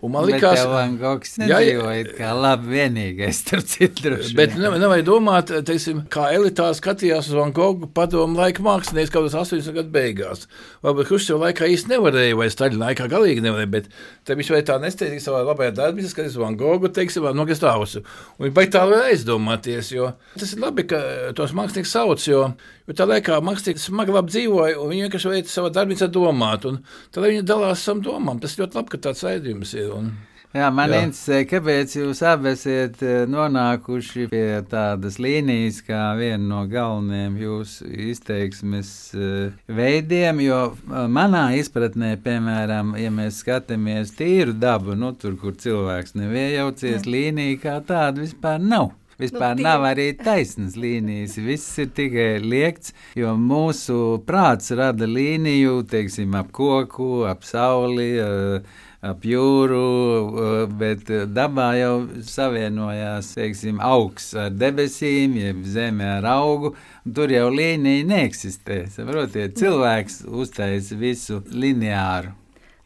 Un 0.05 0.13
man 0.13 0.27
liekas, 0.29 0.59
ka 0.61 0.69
Van 0.69 0.99
Gogs 1.01 1.39
nedzīvoja 1.41 2.11
kā 2.19 2.35
labi 2.37 2.75
vienīgais 2.75 3.39
tur 3.49 3.63
citur. 3.65 4.19
Bet 4.37 4.53
nevajag 4.61 5.07
domāt, 5.09 5.53
teiksim, 5.65 6.03
kā 6.13 6.27
elitā 6.37 6.67
skatījās 6.77 7.31
uz 7.31 7.39
Van 7.39 7.55
Gogu 7.57 7.89
padomu 7.97 8.37
laika 8.37 8.61
mākslinieks 8.65 9.09
kaut 9.15 9.25
kādos 9.25 9.39
80 9.55 9.73
gadu 9.79 9.95
beigās. 9.95 10.45
Varbūt 10.85 11.09
Hruščova 11.09 11.49
laikā 11.49 11.71
īsti 11.73 11.95
nevarēja, 11.95 12.37
vai 12.37 12.51
Staļina 12.53 12.91
laikā 12.91 13.07
galīgi 13.09 13.47
nevarēja, 13.47 13.71
bet 13.73 13.89
te 14.29 14.37
viņš 14.37 14.53
vai 14.53 14.61
tā 14.69 14.77
nesteidīgi 14.85 15.25
savā 15.25 15.41
labajā 15.47 15.73
darbā, 15.79 16.05
skatījās 16.05 16.37
uz 16.37 16.45
Van 16.45 16.61
Gogu, 16.61 16.93
teiksim, 16.93 17.25
vai 17.25 17.33
Nogas 17.39 17.65
Tausu. 17.65 18.05
Un 18.37 18.51
viņi 18.51 18.57
baigi 18.61 18.75
tā 18.77 18.85
vēl 18.93 19.15
aizdomāties, 19.15 19.95
jo 19.97 20.11
tas 20.37 20.53
ir 20.53 20.61
labi, 20.61 20.85
ka 20.93 21.01
tos 21.41 21.57
mākslinieks 21.57 21.97
sauc, 21.97 22.29
jo, 22.29 22.45
jo 22.85 22.99
tā 23.01 23.09
laikā 23.09 23.41
mākslinieks 23.49 23.89
smagi 23.89 24.13
labi 24.13 24.35
dzīvoja, 24.35 24.77
un 24.77 24.93
viņi 24.93 25.09
vienkārši 25.09 25.33
veica 25.33 25.55
savā 25.57 25.73
darbā 25.73 26.13
domāt, 26.13 26.69
un 26.69 26.83
tad 27.17 27.25
viņi 27.25 27.49
dalās 27.49 27.81
savām 27.87 28.05
domām. 28.05 28.45
Tas 28.45 28.59
ļoti 28.61 28.83
labi, 28.83 28.93
ka 28.93 29.05
tāds 29.09 29.25
raidījums 29.25 29.73
ir. 29.79 29.86
Un... 29.95 30.15
Jā, 30.57 30.71
man 30.73 30.89
Jā. 30.89 31.01
interesē, 31.05 31.41
kāpēc 31.49 31.95
jūs 31.99 32.23
abi 32.25 32.53
esat 32.55 33.03
eh, 33.05 33.25
nonākuši 33.29 34.27
pie 34.31 34.45
tādas 34.71 35.19
līnijas, 35.21 35.83
kā 35.85 36.15
viena 36.17 36.41
no 36.41 36.63
galvenajiem 36.71 37.35
jūsu 37.43 37.89
izteiksmes 38.07 38.93
eh, 39.19 39.57
veidiem. 39.69 40.41
Jo 40.47 40.61
eh, 40.71 41.03
manā 41.13 41.49
izpratnē, 41.61 42.15
piemēram, 42.25 42.95
ja 43.01 43.13
mēs 43.13 43.43
skatāmies 43.43 44.15
tīru 44.17 44.57
dabu, 44.57 44.97
nu 44.97 45.13
tur, 45.21 45.37
kur 45.41 45.59
cilvēks 45.61 46.17
neviejaucies, 46.17 47.05
līnija 47.05 47.61
kā 47.67 47.81
tāda 47.91 48.25
vispār 48.25 48.63
nav. 48.63 48.95
Vispār 49.17 49.57
Nu, 49.57 49.65
nav 49.65 49.85
arī 49.89 50.11
taisnas 50.19 50.75
līnijas. 50.77 51.39
Viss 51.41 51.79
ir 51.81 51.89
tikai 51.97 52.37
liekts, 52.45 52.93
jo 53.17 53.33
mūsu 53.41 54.19
prāts 54.29 54.75
rada 54.77 55.09
līniju, 55.09 55.79
teiksim, 55.89 56.37
ap 56.37 56.53
koku, 56.53 57.25
ap 57.25 57.47
sauli, 57.49 58.11
eh, 58.21 58.61
ap 59.01 59.25
jūru, 59.25 59.81
eh, 60.29 60.67
bet 60.69 61.09
dabā 61.33 61.71
jau 61.81 61.97
savienojās, 62.21 63.33
teiksim, 63.41 63.81
augs 63.81 64.35
ar 64.35 64.51
debesīm, 64.51 65.37
jeb 65.41 65.65
zeme 65.65 66.05
ar 66.19 66.25
augu. 66.37 66.75
un 67.07 67.13
Tur 67.15 67.29
jau 67.29 67.51
līnija 67.51 68.05
neeksistē. 68.05 68.85
Saprotiet, 68.91 69.57
cilvēks 69.57 70.27
uztaisa 70.29 70.99
visu 70.99 71.41
lineāru. 71.41 72.35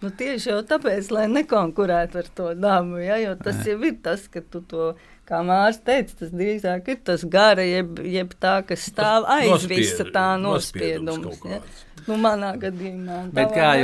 Nu, 0.00 0.08
tieši 0.16 0.48
jau 0.48 0.60
tāpēc, 0.64 1.10
lai 1.12 1.26
nekonkurētu 1.28 2.20
ar 2.22 2.28
to 2.32 2.54
dabu, 2.56 3.02
ja, 3.04 3.18
jo 3.20 3.34
tas 3.36 3.58
jau 3.68 3.76
ir 3.84 3.98
tas, 4.00 4.22
ka 4.32 4.40
tu 4.40 4.62
to, 4.64 4.94
kā 5.30 5.40
Mārcis 5.46 5.84
teica, 5.86 6.16
tas 6.24 6.32
drīzāk 6.34 6.88
ir 6.92 6.98
tas 7.06 7.24
gara, 7.24 7.62
jeb, 7.66 8.00
jeb 8.04 8.34
tā, 8.42 8.58
kas 8.66 8.88
stāv 8.90 9.28
aiz 9.30 9.46
visa 9.70 10.04
tā 10.14 10.26
kaut 11.22 11.40
Ja. 11.54 11.60
Nu, 12.08 12.16
manā 12.16 12.54
gadījumā. 12.58 13.16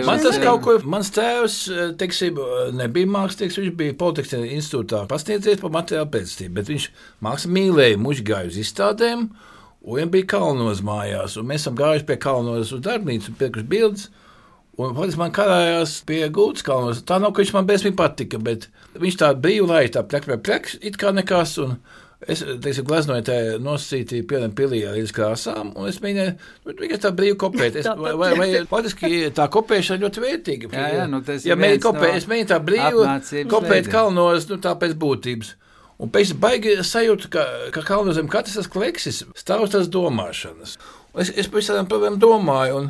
Jūs- 0.00 0.07
Man 0.09 0.19
tas 0.25 0.38
kaut 0.43 0.62
ko, 0.65 0.79
mans 0.88 1.11
tēvs, 1.12 1.57
eh, 1.71 1.93
teiksim, 2.00 2.38
nebija 2.75 3.07
mākslinieks, 3.07 3.59
viņš 3.61 3.75
bija 3.76 3.95
Politehniskajā 4.00 4.57
institūtā 4.57 5.03
pasniedzies 5.11 5.61
par 5.61 5.71
materiālu 5.71 6.09
pēctību, 6.11 6.55
bet 6.55 6.67
viņš 6.73 6.88
mākslu 7.23 7.53
mīlēja, 7.59 7.99
mužgāja 8.00 8.47
uz 8.49 8.57
izstādēm, 8.57 9.29
un 9.85 9.99
viņam 9.99 10.11
bija 10.11 10.26
kalnos 10.33 10.81
mājās, 10.81 11.37
un 11.37 11.45
mēs 11.47 11.61
esam 11.67 11.76
gājuši 11.76 12.07
pie 12.07 12.17
kalnos 12.17 12.73
uz 12.73 12.81
darbnīcu 12.81 13.29
un 13.29 13.35
piekuši 13.38 13.69
bildes, 13.69 14.09
un 14.80 14.97
faktiski 14.97 15.21
man 15.21 15.37
karājās 15.37 15.99
pie 16.09 16.23
gultas 16.33 16.64
kalnos. 16.66 17.04
Tā 17.06 17.21
nav, 17.23 17.35
ka 17.35 17.42
viņš 17.42 17.54
man 17.56 17.68
bezmīgi 17.68 17.99
patika, 17.99 18.40
bet 18.42 18.68
viņš 18.97 19.21
tā 19.23 19.30
brīvi 19.37 19.68
lai 19.68 19.87
tā 19.92 20.04
plek, 20.06 20.28
plek, 20.28 20.42
plek, 20.47 20.75
it 20.80 20.99
kā 21.00 21.14
nekas, 21.16 21.56
un 21.64 21.78
Es 22.25 22.40
teiksim, 22.40 22.87
gleznoju 22.88 23.25
tā 23.28 23.35
nosacīti 23.61 24.23
piemēram 24.25 24.54
pilī 24.56 24.78
ar 24.88 24.95
līdz 24.97 25.11
krāsām, 25.12 25.75
un 25.76 25.85
es 25.90 25.99
mēģināju 26.00 26.33
nu, 26.33 26.75
tikai 26.78 26.99
tā 27.02 27.11
brīvi 27.12 27.37
kopēt. 27.42 27.76
Es, 27.76 27.88
vai, 28.02 28.14
vai, 28.16 28.30
vai, 28.38 28.47
faktiski 28.71 29.28
tā 29.37 29.45
kopēšana 29.52 30.00
ļoti 30.00 30.23
vērtīga. 30.25 30.71
Jā, 30.73 30.87
jā, 30.97 31.04
nu 31.12 31.21
tas 31.26 31.45
ja 31.45 31.52
ir 31.52 31.61
mēģinu 31.61 31.76
viens 31.76 31.85
kopēt, 31.85 32.14
no 32.14 32.23
es 32.23 32.28
mēģinu 32.33 32.50
tā 32.54 32.59
brīvi 32.71 33.45
kopēt 33.52 33.90
kalnos, 33.92 34.49
nu 34.49 34.59
tā 34.64 34.73
pēc 34.80 34.97
būtības. 35.04 35.52
Un 36.00 36.12
pēc 36.12 36.33
tam 36.33 36.40
baigi 36.40 36.78
sajūta, 36.85 37.33
ka, 37.37 37.45
ka 37.76 37.85
kalnos 37.85 38.16
zem 38.16 38.33
katras 38.33 38.56
tas 38.62 38.73
kleksis 38.73 39.21
stāv 39.37 39.68
tas 39.73 39.92
domāšanas. 39.92 40.78
Un 40.80 40.97
Es, 41.16 41.30
es 41.33 41.49
par 41.49 41.62
visādām 41.62 41.87
problēmām 41.88 42.18
domāju, 42.21 42.80
un, 42.83 42.88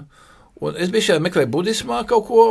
un 0.60 0.80
es 0.80 0.92
biju 0.94 1.10
šajā 1.10 1.24
meklēju 1.26 1.52
budismā 1.52 2.02
kaut 2.08 2.26
ko, 2.30 2.46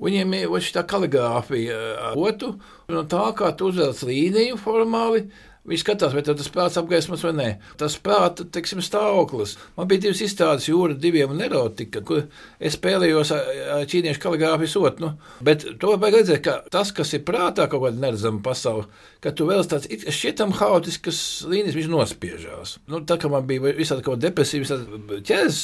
viņiem 0.00 0.34
ir 0.38 0.66
šī 0.66 0.86
kaligrāfija 0.88 1.78
otu, 2.16 2.54
un 2.88 3.06
tā 3.10 3.28
kā 3.36 3.52
tu 3.56 3.70
uzvelc 3.72 4.04
līniju 4.08 4.60
formāli, 4.60 5.26
Viņš 5.68 5.82
skatās, 5.84 6.14
vai 6.16 6.22
tas 6.24 6.48
prāts 6.48 6.78
apgaismos 6.80 7.20
vai 7.26 7.30
nē. 7.36 7.48
Tas 7.78 7.98
prāta 8.00 8.46
teiksim, 8.48 8.80
stāvoklis. 8.80 9.58
Man 9.76 9.90
bija 9.90 10.06
divas 10.06 10.22
izstādes, 10.24 10.70
jūra 10.70 10.96
diviem 10.96 11.34
un 11.34 11.42
erotika, 11.44 12.00
kur 12.06 12.22
es 12.56 12.78
spēlējos 12.78 13.32
ar, 13.36 13.50
ķīniešu 13.90 14.22
kaligrāfijas 14.22 14.78
otru. 14.80 15.10
Bet 15.44 15.66
to 15.82 15.92
vajag 16.00 16.16
redzēt, 16.16 16.40
ka 16.46 16.56
tas, 16.72 16.94
kas 16.96 17.12
ir 17.12 17.26
prātā, 17.28 17.68
kaut 17.68 17.84
kāda 17.84 18.00
neredzama 18.00 18.40
pasaule, 18.46 18.86
ka 19.20 19.34
tu 19.36 19.50
vēl 19.50 19.60
tāds 19.68 19.90
šķietam 20.16 20.56
haotiskas 20.56 21.20
līnijas, 21.44 21.76
viņš 21.76 21.92
nospiežās. 21.92 22.74
Nu, 22.88 23.04
tā 23.04 23.20
kā 23.20 23.28
man 23.28 23.44
bija 23.50 23.76
visādi 23.76 24.06
kaut 24.06 24.16
kāda 24.16 24.30
depresija, 24.30 24.64
visādi 24.64 25.20
ķēdes, 25.28 25.60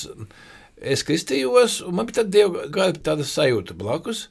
es 0.80 1.04
kristījos, 1.06 1.80
un 1.86 1.98
man 1.98 2.08
bija 2.08 2.22
tāda 2.22 2.34
dieva 2.36 2.66
gara 2.72 2.96
tāda 2.96 3.26
sajūta 3.26 3.76
blakus. 3.78 4.26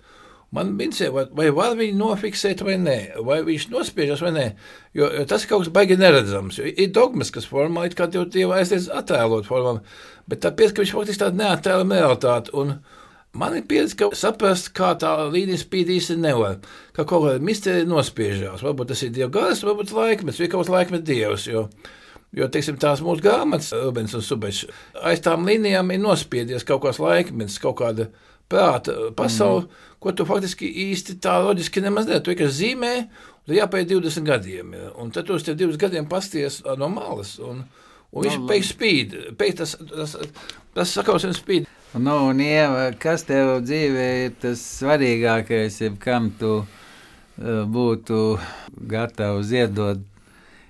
Man 0.56 0.76
bija 0.80 1.10
vai, 1.12 1.26
vai 1.36 1.48
var 1.52 1.74
viņu 1.76 1.98
nofiksēt 2.00 2.62
vai 2.64 2.78
nē, 2.80 2.98
vai 3.28 3.42
viņš 3.44 3.66
nospiežas 3.74 4.22
vai 4.24 4.32
nē. 4.36 4.46
Jo, 4.96 5.10
jo 5.12 5.24
tas 5.28 5.44
ir 5.44 5.50
kaut 5.52 5.66
kas 5.66 5.72
baigi 5.74 5.98
neredzams. 6.00 6.62
Ir 6.64 6.94
dogmas, 6.96 7.34
kas 7.34 7.50
formāli 7.50 7.92
it 7.92 7.98
kā 7.98 8.08
tev 8.12 8.30
dieva 8.32 8.62
aizliedz 8.62 8.88
attēlot 8.94 9.50
formāli, 9.50 9.82
bet 10.32 10.46
tāpēc, 10.46 10.72
ka 10.72 10.86
viņš 10.86 10.94
faktiski 10.96 11.24
tādu 11.26 11.42
neattēlo 11.42 11.90
realitāti. 11.90 12.56
Un 12.56 12.78
Man 13.36 13.58
ir 13.58 13.66
pieredze, 13.68 13.98
ka 14.00 14.08
saprast, 14.16 14.70
kā 14.76 14.94
tā 15.00 15.10
līnija 15.28 15.60
spīd 15.60 15.90
īsti 15.92 16.16
nevar. 16.24 16.62
Kā 16.96 17.04
kaut 17.04 17.26
kāda 17.26 17.44
misterija 17.44 17.88
nospiežās. 17.90 18.64
Varbūt 18.64 18.94
tas 18.94 19.02
ir 19.04 19.12
dieva 19.12 19.28
gars, 19.34 19.64
varbūt 19.68 19.92
laikmets, 19.92 20.40
vai 20.40 20.48
kaut 20.48 20.64
kāds 20.64 20.72
laikmets 20.72 21.08
dievs. 21.10 21.48
Jo, 21.50 21.66
Jo, 22.36 22.50
teiksim, 22.52 22.76
tās 22.82 23.00
mūsu 23.04 23.24
grāmatas, 23.24 23.72
Rubens 23.80 24.16
un 24.18 24.24
Subečs, 24.26 24.66
aiz 25.08 25.22
tām 25.24 25.46
līnijām 25.48 25.94
ir 25.96 26.02
nospiedies 26.04 26.68
kaut 26.68 26.84
kāds 26.84 27.00
laikmets, 27.00 27.62
kaut 27.64 27.78
kāda 27.80 28.10
prāta 28.52 28.96
pasaule, 29.16 29.66
mm. 29.66 29.94
ko 30.04 30.14
tu 30.14 30.26
faktiski 30.28 30.68
īsti 30.90 31.16
tā 31.24 31.38
loģiski 31.46 31.84
nemaz 31.86 32.10
nedari. 32.10 32.26
Tu 32.26 32.34
vienkārši 32.34 32.58
zīmē, 32.60 32.92
un 33.06 33.48
tad 33.48 33.56
jāpēj 33.62 33.88
20 33.94 34.28
gadiem. 34.28 34.76
Ja? 34.76 34.92
Un 35.02 35.16
tad 35.16 35.30
tu 35.30 35.38
uz 35.38 35.48
tiem 35.48 35.58
20 35.64 35.82
gadiem 35.82 36.10
pasties 36.12 36.60
ā, 36.66 36.76
no 36.80 36.92
malas. 36.92 37.38
Un, 37.40 37.66
Un 38.16 38.24
viņš 38.24 38.46
pēkšņi 38.48 38.70
spīd, 38.70 39.14
pēkšņi 39.36 39.58
tas, 39.60 39.72
tas, 39.92 40.14
tas 40.78 40.92
sakausums 40.96 41.42
spīd. 41.42 41.66
Nu, 42.00 42.14
un, 42.30 42.40
Ieva, 42.40 42.86
kas 43.00 43.26
tev 43.28 43.58
dzīvē 43.66 44.06
ir 44.22 44.38
tas 44.40 44.62
svarīgākais, 44.78 45.82
ja 45.82 45.90
kam 46.00 46.30
tu 46.40 46.54
uh, 46.62 46.70
būtu 47.68 48.22
gatavs 48.88 49.50
ziedot 49.52 50.00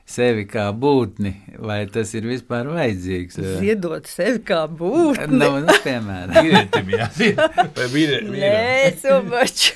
sevi 0.05 0.43
kā 0.49 0.67
būtni, 0.77 1.31
vai 1.65 1.79
tas 1.89 2.11
ir 2.17 2.27
vispār 2.29 2.67
vajadzīgs? 2.69 3.39
Ziedot 3.57 4.05
sevi 4.09 4.41
kā 4.45 4.63
būtni. 4.69 5.27
Nu, 5.33 5.49
nu, 5.65 5.75
piemēram. 5.85 6.35
Vīrietim 6.45 6.91
jāzina, 6.93 7.47
vai 7.75 7.87
vīrie, 7.93 8.19
Nē, 8.29 8.91
sobaču. 9.01 9.73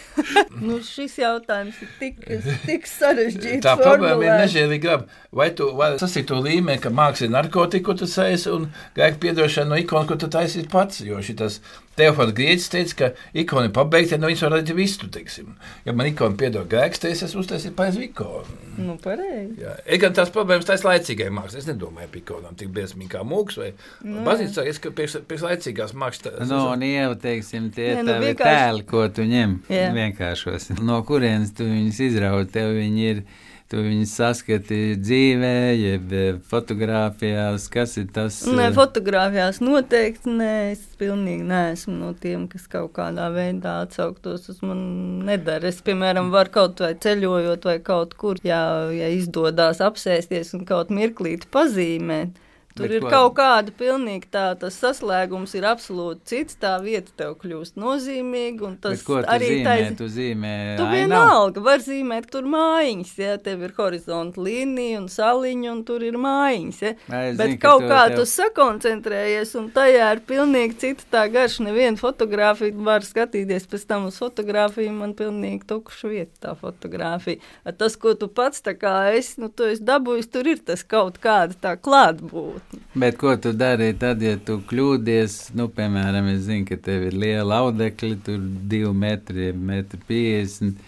nu, 0.62 0.78
šis 0.86 1.18
jautājums 1.22 1.80
ir 1.82 1.92
tik, 2.00 2.22
tik 2.68 2.88
sarežģīts. 2.90 3.64
Tā 3.66 3.76
problēma 3.80 4.06
ir 4.06 4.16
formulēt. 4.20 4.44
nežēlīga. 4.46 5.00
Vai 5.40 5.50
tu 5.58 5.72
vari 5.78 6.00
sasīt 6.02 6.30
to 6.30 6.40
līmeni, 6.42 6.80
ka 6.82 6.90
mākslinieks 6.94 7.26
ir 7.28 7.34
narkotiku, 7.36 7.98
tu 7.98 8.08
sēsi 8.10 8.50
un 8.54 8.70
gaidi 8.98 9.22
piedošanu 9.26 9.74
no 9.74 9.82
ikonu, 9.82 10.10
ko 10.10 10.18
tu 10.20 10.30
taisīsi 10.32 10.70
pats? 10.72 11.02
Jo 11.06 11.22
šis 11.26 11.60
Teofons 12.00 12.32
Grieķis 12.38 12.70
teica, 12.72 12.96
ka 13.00 13.10
ikona 13.44 13.68
ir 13.68 13.74
pabeigta, 13.76 14.16
ja 14.16 14.22
no 14.24 14.30
viņas 14.32 14.44
var 14.46 14.54
redzēt 14.56 14.78
visu, 14.78 15.10
teiksim. 15.12 15.50
Ja 15.86 15.94
man 15.94 16.08
ikona 16.10 16.38
piedod 16.40 16.70
grēks, 16.72 17.02
tad 17.04 17.12
es 17.12 17.24
esmu 17.28 17.44
uztaisījis 17.44 17.76
pareizi 17.76 18.06
ikonu. 18.08 18.58
Nu, 18.80 18.96
pareizi. 19.04 19.58
Jā, 19.60 19.74
ir 19.92 20.00
gan 20.00 20.16
tās 20.16 20.32
problēmas, 20.32 20.66
tas 20.70 20.86
laicīgai 20.88 21.28
mākslā. 21.36 21.60
Es 21.60 21.68
nedomāju 21.68 22.08
par 22.14 22.22
ikonām 22.22 22.56
tik 22.60 22.72
briesmīgi 22.76 23.12
kā 23.18 23.26
mūks 23.28 23.60
vai 23.60 23.74
Nu, 24.08 24.24
baznīcā. 24.24 24.64
Es 24.72 24.80
ka 24.80 24.94
pēc, 24.96 25.18
pēc 25.28 25.44
laicīgās 25.44 25.92
mākslas. 26.00 26.40
Nu, 26.48 26.62
un 26.72 26.86
ieva, 26.88 27.18
teiksim, 27.20 27.68
tie 27.76 27.92
ir 27.98 28.02
nu, 28.04 28.14
tavi 28.14 28.32
vienkārši- 28.32 28.64
tēli, 28.64 28.86
ko 28.88 29.04
tu 29.12 29.28
ņem 29.28 29.58
Jā. 29.70 29.90
vienkāršos. 30.00 30.70
No 30.80 31.02
kurienes 31.04 31.52
tu 31.58 31.68
viņus 31.68 32.00
izraut, 32.08 32.52
tev 32.56 32.72
viņi 32.80 33.06
ir, 33.12 33.24
tu 33.70 33.84
viņus 33.86 34.14
saskati 34.18 34.80
dzīvē, 34.98 35.54
jeb 35.78 36.14
eh, 36.16 36.40
fotografijās, 36.50 37.68
kas 37.72 37.96
ir 38.02 38.08
tas? 38.16 38.42
Nē, 38.50 38.70
eh, 38.72 38.76
fotografijās 38.76 39.62
noteikti 39.62 40.34
nē. 40.40 40.54
Es 40.74 40.84
pilnīgi 41.00 41.46
neesmu 41.48 41.94
no 41.96 42.12
tiem, 42.18 42.48
kas 42.52 42.66
kaut 42.72 42.92
kādā 42.98 43.30
veidā 43.34 43.80
atsauktos 43.86 44.50
uz 44.52 44.60
mani. 44.66 45.24
Nedara. 45.30 45.70
Es, 45.70 45.84
piemēram, 45.86 46.32
varu 46.34 46.54
kaut 46.58 46.82
vai 46.84 46.94
ceļojot, 46.98 47.70
vai 47.70 47.78
kaut 47.86 48.16
kur, 48.20 48.42
ja, 48.44 48.62
ja 48.96 49.10
izdodas 49.14 49.82
apsēsties 49.86 50.56
un 50.58 50.66
kaut 50.70 50.94
mirklīti 50.94 51.50
pazīmēt. 51.54 52.38
Tur 52.80 52.88
Bet 52.88 52.96
ir 52.96 53.02
ko- 53.04 53.10
kaut 53.12 53.34
kāda 53.36 53.72
pilnīgi 53.76 54.30
tā, 54.32 54.46
tas 54.60 54.76
saslēgums 54.80 55.54
ir 55.60 55.64
absolūti 55.68 56.22
cits. 56.32 56.56
Tā 56.62 56.78
vieta 56.82 57.12
tev 57.18 57.36
kļūst 57.44 57.76
nozīmīga. 57.76 58.62
un 58.70 58.78
Tas 58.78 58.98
Bet 58.98 59.06
ko 59.06 59.22
tu 59.22 59.28
arī 59.36 59.50
zīmē? 59.50 59.64
tais- 59.66 59.98
Tu 60.00 60.08
zīmē 60.16 60.54
Tu 60.78 60.84
vienalga 60.96 61.62
var 61.64 61.80
zīmēt 61.80 62.30
tur 62.32 62.44
mājiņas, 62.44 63.14
ja 63.18 63.38
tev 63.38 63.64
ir 63.64 63.72
horizonta 63.78 64.40
līnija 64.40 64.98
un 64.98 65.08
saliņa, 65.08 65.72
un 65.72 65.84
tur 65.84 66.00
ir 66.04 66.14
mājiņas. 66.14 66.82
Ja? 66.82 66.90
Es 67.30 67.38
Bet 67.38 67.48
zinu, 67.50 67.60
ka 67.60 67.68
kaut 67.68 67.82
kā 67.84 68.08
tev- 68.08 68.16
tu 68.16 68.26
sakoncentrējies, 68.26 69.56
un 69.60 69.70
tajā 69.72 70.12
ir 70.16 70.20
pilnīgi 70.28 70.78
cita 70.78 71.04
tā 71.12 71.24
garša. 71.32 71.66
Neviena 71.66 71.98
fotografija 72.00 72.74
var 72.84 73.02
skatīties 73.02 73.68
pēc 73.68 73.86
tam 73.88 74.06
uz 74.08 74.18
fotografiju, 74.20 74.92
man 74.94 75.14
pilnīgi 75.14 75.66
tukša 75.68 76.10
vieta 76.10 76.50
tā 76.50 76.56
fotografija. 76.58 77.40
Tas, 77.78 77.96
ko 77.96 78.14
tu 78.14 78.28
pats 78.28 78.62
tā 78.62 78.74
kā 78.78 79.14
esi, 79.18 79.40
nu, 79.42 79.50
tu 79.50 79.64
esi 79.64 79.82
dabūjis, 79.84 80.30
tur 80.32 80.48
ir 80.48 80.58
tas 80.58 80.84
kaut 80.84 81.20
kāda 81.20 81.56
tā 81.60 81.76
klātbūtne. 81.78 82.69
Bet 82.94 83.18
ko 83.18 83.34
tu 83.42 83.52
dari 83.58 83.94
tad, 83.98 84.22
ja 84.22 84.36
tu 84.46 84.60
kļūdies? 84.70 85.40
Nu, 85.58 85.70
piemēram, 85.74 86.28
es 86.36 86.44
zinu, 86.46 86.68
ka 86.70 86.78
tev 86.86 87.08
ir 87.10 87.18
liela 87.18 87.64
audekļa, 87.66 88.20
tur 88.26 88.40
divi 88.70 88.92
metri, 88.94 89.50
metri 89.54 89.98
piecdesmit. 90.10 90.86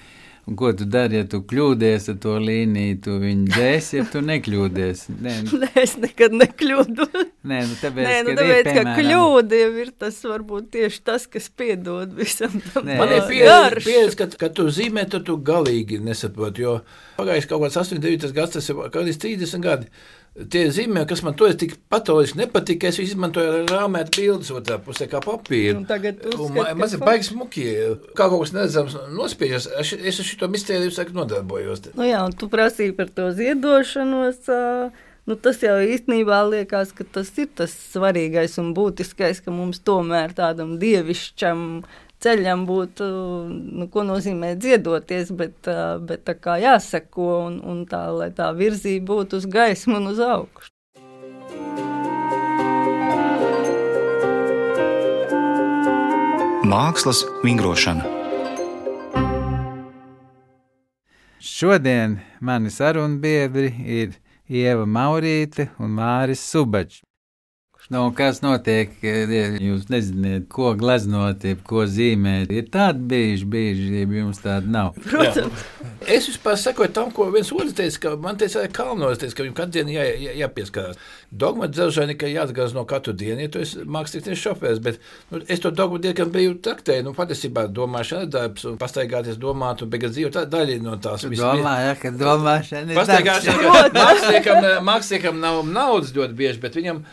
Un 0.50 0.55
ko 0.57 0.71
tu 0.73 0.88
dari, 0.89 1.19
ja 1.19 1.25
tu 1.29 1.39
kļūdies 1.47 2.07
ar 2.11 2.15
to 2.21 2.35
līniju? 2.41 2.95
Tu 3.05 3.15
viņu 3.21 3.50
dzēsi, 3.53 3.97
ja 4.00 4.05
tu 4.09 4.21
nekļūdies. 4.25 5.03
Nē, 5.25 5.35
Nē, 5.61 5.69
es 5.83 5.93
nekad 6.01 6.33
nekļūdu. 6.33 7.05
nē 7.50 7.59
nu 7.69 7.77
tāpēc, 7.81 8.07
Nē, 8.07 8.15
nu, 8.25 8.33
tāpēc, 8.38 8.55
ir, 8.57 8.63
ka 8.65 8.73
piemēram, 8.79 8.95
kļūda 8.97 9.59
jau 9.61 9.69
ir 9.85 9.91
tas, 10.01 10.17
varbūt 10.33 10.71
tieši 10.77 11.03
tas, 11.07 11.27
kas 11.29 11.50
piedod 11.61 12.13
visam 12.17 12.57
tam. 12.71 12.89
Nē, 12.89 12.97
Man 13.01 13.13
ir 13.13 13.27
pieredze, 13.29 13.85
pieredze 13.85 14.17
ka, 14.21 14.29
kad 14.41 14.57
tu 14.57 14.65
zīmē, 14.73 15.05
tad 15.13 15.29
tu 15.29 15.38
galīgi 15.38 16.01
nesaproti. 16.03 16.65
Jo 16.65 16.79
pagājis 17.21 17.50
kaut 17.50 17.61
kāds 17.67 17.77
89. 17.77 18.33
gads, 18.33 18.57
tas 18.57 18.69
ir 18.73 18.81
kaut 18.81 18.97
kāds 18.97 19.21
30 19.21 19.65
gadi. 19.65 19.93
Tie 20.31 20.61
zīmē, 20.71 21.03
kas 21.09 21.25
man 21.27 21.35
toreiz 21.35 21.57
tik 21.59 21.73
patoloģiski 21.91 22.39
nepatika, 22.39 22.88
es 22.88 23.01
izmantoju 23.03 23.51
ar 23.51 23.65
rāmētu 23.67 24.21
bildes 24.21 24.51
otrā 24.55 24.77
pusē 24.79 25.09
kā 25.11 25.19
papīru. 25.23 25.81
Un 25.81 25.88
tagad 25.89 26.23
Man 26.55 26.88
ir 26.88 27.03
baigs 27.03 27.33
muki, 27.35 27.65
kā 28.15 28.29
kaut 28.31 28.45
kas 28.45 28.53
neredzams 28.55 28.95
nospiežas. 29.11 29.67
Es 29.75 30.21
ar 30.23 30.29
šo 30.29 30.47
mistēriju 30.53 30.95
saka 30.95 31.11
nodarbojos. 31.17 31.89
Nu 32.00 32.07
jā, 32.07 32.23
un 32.23 32.31
tu 32.31 32.47
prasīji 32.51 32.95
par 32.95 33.11
to 33.11 33.31
ziedošanos. 33.35 34.45
ā, 34.47 34.61
Nu, 35.29 35.35
tas 35.38 35.59
jau 35.61 35.75
īstenībā 35.85 36.39
liekas, 36.50 36.89
ka 36.97 37.05
tas 37.05 37.29
ir 37.38 37.51
tas 37.53 37.69
svarīgais 37.93 38.57
un 38.57 38.71
būtiskais, 38.73 39.43
ka 39.45 39.53
mums 39.53 39.77
tomēr 39.85 40.33
tādam 40.33 40.79
dievišķam 40.81 41.83
ceļam 42.21 42.65
būtu, 42.69 43.07
nu, 43.49 43.87
ko 43.91 44.05
nozīmē 44.07 44.53
dziedoties, 44.59 45.31
bet, 45.37 45.71
bet 46.07 46.25
tā 46.27 46.37
kā 46.37 46.59
jāseko 46.61 47.31
un, 47.47 47.57
un 47.65 47.83
tā, 47.89 48.05
lai 48.13 48.29
tā 48.35 48.51
virzība 48.57 49.13
būtu 49.13 49.41
uz 49.41 49.49
gaismu 49.49 49.97
un 49.99 50.11
uz 50.13 50.21
augšu. 50.25 50.69
Mākslas 56.71 57.25
vingrošana. 57.43 58.05
Šodien 61.41 62.19
mani 62.39 62.69
sarunbiedri 62.71 63.73
ir 63.99 64.13
Ieva 64.47 64.85
Maurīte 64.85 65.67
un 65.81 65.97
Māris 65.97 66.43
Subačs. 66.45 67.01
Nu, 67.91 68.05
kas 68.15 68.39
notiek, 68.39 68.93
ja 69.03 69.48
jūs 69.60 69.89
nezināt, 69.91 70.45
ko 70.53 70.71
gleznot, 70.79 71.43
ko 71.67 71.83
zīmēt? 71.91 72.53
Ir 72.55 72.69
tādi 72.71 73.03
bijuši, 73.12 73.50
bijuši, 73.51 73.89
ja 73.98 74.05
jums 74.21 74.39
tāda 74.39 74.71
nav. 74.71 74.93
Protams, 75.10 75.65
Es 76.10 76.25
vispār 76.25 76.55
sekoju 76.57 76.89
tam, 76.95 77.12
ko 77.13 77.27
viens 77.29 77.51
otrs 77.53 77.75
teica, 77.77 78.00
ka 78.01 78.12
man 78.17 78.38
teica, 78.39 78.63
ka 78.65 78.81
kalnos, 78.81 79.19
teica, 79.21 79.36
ka 79.38 79.43
viņam 79.43 79.55
katru 79.57 79.74
dienu 79.75 79.91
jā, 79.93 80.05
jā, 80.17 80.31
jāpieskarās. 80.39 80.98
Dogma 81.43 81.67
dzelžaini, 81.69 82.15
ka 82.17 82.29
jāatgāz 82.31 82.74
no 82.74 82.83
katru 82.89 83.13
dienu, 83.13 83.43
ja 83.43 83.51
tu 83.53 83.62
esi 83.62 83.83
mākslinieks 83.86 84.41
šofērs, 84.41 84.79
bet 84.81 84.98
nu, 85.29 85.43
es 85.45 85.62
to 85.62 85.69
dogmu 85.69 86.00
diezgan 86.01 86.31
biju 86.33 86.55
traktēju, 86.65 87.05
nu, 87.05 87.13
patiesībā 87.17 87.67
domāšana 87.69 88.25
ir 88.25 88.31
darbs 88.33 88.65
un 88.71 88.79
pastaigāties 88.81 89.38
domāt 89.41 89.83
un 89.86 89.91
beigās 89.93 90.15
dzīvot, 90.15 90.33
tā 90.39 90.43
daļa 90.50 90.79
no 90.81 90.98
tās. 91.05 91.21
Tu 91.21 91.29
Viss- 91.36 91.43
domā, 91.45 91.75
ja, 91.86 91.93
ka 92.01 92.13
domāšana 92.17 92.95
ir 92.95 92.98
Pastaigāšana, 92.98 93.86
māksliniekam, 94.01 94.67
māksliniekam 94.89 95.39
nav 95.43 95.62
naudas 95.69 96.15
ļoti 96.17 96.38
bieži, 96.41 96.63
bet 96.65 96.81
viņam 96.81 97.05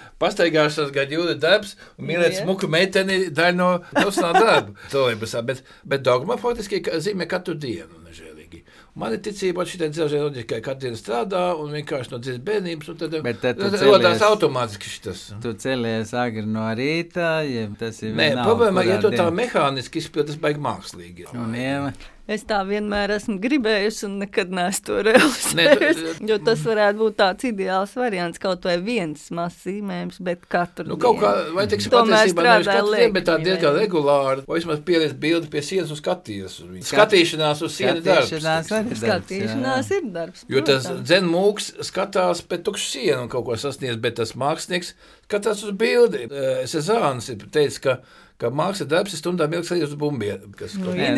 pastaigāšanas 0.69 0.95
gada 0.95 1.17
jūra 1.19 1.35
darbs 1.41 1.75
un 1.99 2.07
mīlēt 2.13 2.37
Jā. 2.37 2.45
smuku 2.45 2.69
meiteni 2.71 3.19
daļa 3.35 3.57
no 3.59 3.69
profesionāla 3.91 4.45
darba. 4.47 4.75
Trolejbusā, 4.93 5.43
Bet, 5.49 5.63
bet 5.85 6.03
dogma 6.07 6.37
faktiski 6.39 6.83
ka- 6.85 7.01
zīmē 7.03 7.27
katru 7.29 7.55
dienu. 7.59 8.05
nežēlīgi. 8.09 8.63
Man 8.99 9.13
ir 9.15 9.21
ticība 9.23 9.63
šai 9.69 9.87
dzelzceļa 9.93 10.21
loģikai, 10.25 10.59
ka 10.59 10.73
katru 10.73 10.89
dienu 10.89 10.99
strādā 10.99 11.43
un 11.61 11.71
vienkārši 11.77 12.11
no 12.11 12.19
dziesmas 12.19 12.45
bērnības. 12.49 12.89
un 12.89 12.97
Tad, 12.99 13.13
celies- 13.61 13.85
rodās 13.87 14.23
automātiski 14.27 14.91
šis. 14.91 15.21
Tu 15.43 15.53
celies 15.55 16.13
agri 16.19 16.43
no 16.47 16.65
rīta, 16.75 17.29
ja 17.47 17.69
tas 17.79 18.03
ir. 18.03 18.15
Nē, 18.19 18.33
problēma, 18.43 18.85
ja 18.89 18.99
tu 19.01 19.11
tā 19.15 19.29
mehāniski 19.31 20.03
izpildi, 20.03 20.33
tas 20.33 20.41
baigs 20.43 20.59
mākslīgi. 20.59 21.29
Un 21.35 21.55
Ieva, 21.55 21.93
es 22.29 22.43
tā 22.45 22.59
vienmēr 22.69 23.11
esmu 23.17 23.39
gribējusi 23.41 24.05
un 24.07 24.19
nekad 24.23 24.51
neesmu 24.53 24.85
to 24.85 24.99
realizējusi. 25.07 26.19
tu- 26.19 26.27
Jo 26.29 26.37
tas 26.45 26.61
varētu 26.67 26.99
būt 27.01 27.15
tāds 27.17 27.47
ideāls 27.49 27.95
variants, 27.97 28.39
kaut 28.39 28.63
vai 28.69 28.77
viens 28.85 29.31
mazs 29.35 29.65
zīmējums, 29.65 30.21
bet 30.21 30.45
katru 30.53 30.87
Nu, 30.93 30.97
kaut 31.01 31.17
kā, 31.23 31.33
dienu. 31.39 31.55
vai 31.57 31.67
teiksim, 31.67 31.91
Tomēr 31.95 32.29
strādāja 32.29 32.85
dienu, 32.85 33.13
bet 33.17 33.25
tā 33.31 33.39
diezgan 33.43 33.75
ne? 33.75 33.87
regulāri. 33.87 34.45
Vai 34.47 34.59
vismaz 34.61 34.81
pieliec 34.85 35.13
bildi 35.19 35.49
pie 35.51 35.63
sienas 35.65 35.91
un 35.91 35.97
skatījies 35.97 36.59
uz 36.61 36.67
viņu. 36.69 36.85
Skat- 36.85 37.09
Skatīšanās 37.09 37.63
uz 37.65 37.73
sienas 37.79 38.05
darbs. 38.05 39.01
Skatīšanās 39.01 39.91
ir 39.97 40.09
darbs. 40.13 40.45
Jo 40.49 40.61
tas 40.61 40.87
protams. 40.87 41.07
dzenmūks 41.09 41.69
skatās 41.89 42.43
pēc 42.45 42.63
tukšas 42.69 42.91
sienas 42.93 43.23
un 43.25 43.29
kaut 43.33 43.45
ko 43.49 43.57
sasniedz, 43.57 43.97
bet 44.01 44.17
tas 44.21 44.33
mākslinieks 44.39 44.93
skatās 45.29 45.65
uz 45.65 45.73
bildi. 45.73 46.29
Sezāns 46.69 47.29
ir 47.33 47.37
teicis, 47.51 47.79
ka, 47.81 47.99
ka 48.39 48.51
mākslas 48.55 48.87
darbs 48.91 49.15
ir 49.17 49.21
stundām 49.23 49.55
ilgs 49.59 49.73
arī 49.75 49.83
uz 49.87 49.95
bumbiem. 49.99 50.45
Kas, 50.59 50.77
Nu, 50.79 50.93
Nē, 50.95 51.09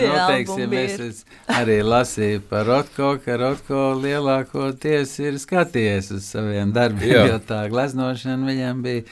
bumbieri. 0.64 0.92
es 0.94 1.00
es 1.00 1.24
arī 1.52 1.80
lasīju 1.84 2.40
par 2.48 2.64
Rotko, 2.66 3.10
ka 3.24 3.36
Rotko 3.42 3.82
lielākoties 4.00 5.12
ir 5.26 5.36
skatījies 5.42 6.10
uz 6.16 6.24
saviem 6.32 6.72
darbiem, 6.72 7.12
Jā. 7.12 7.26
jo 7.34 7.38
tā 7.50 7.60
gleznošana 7.72 8.48
viņam 8.48 8.80
bija 8.86 9.04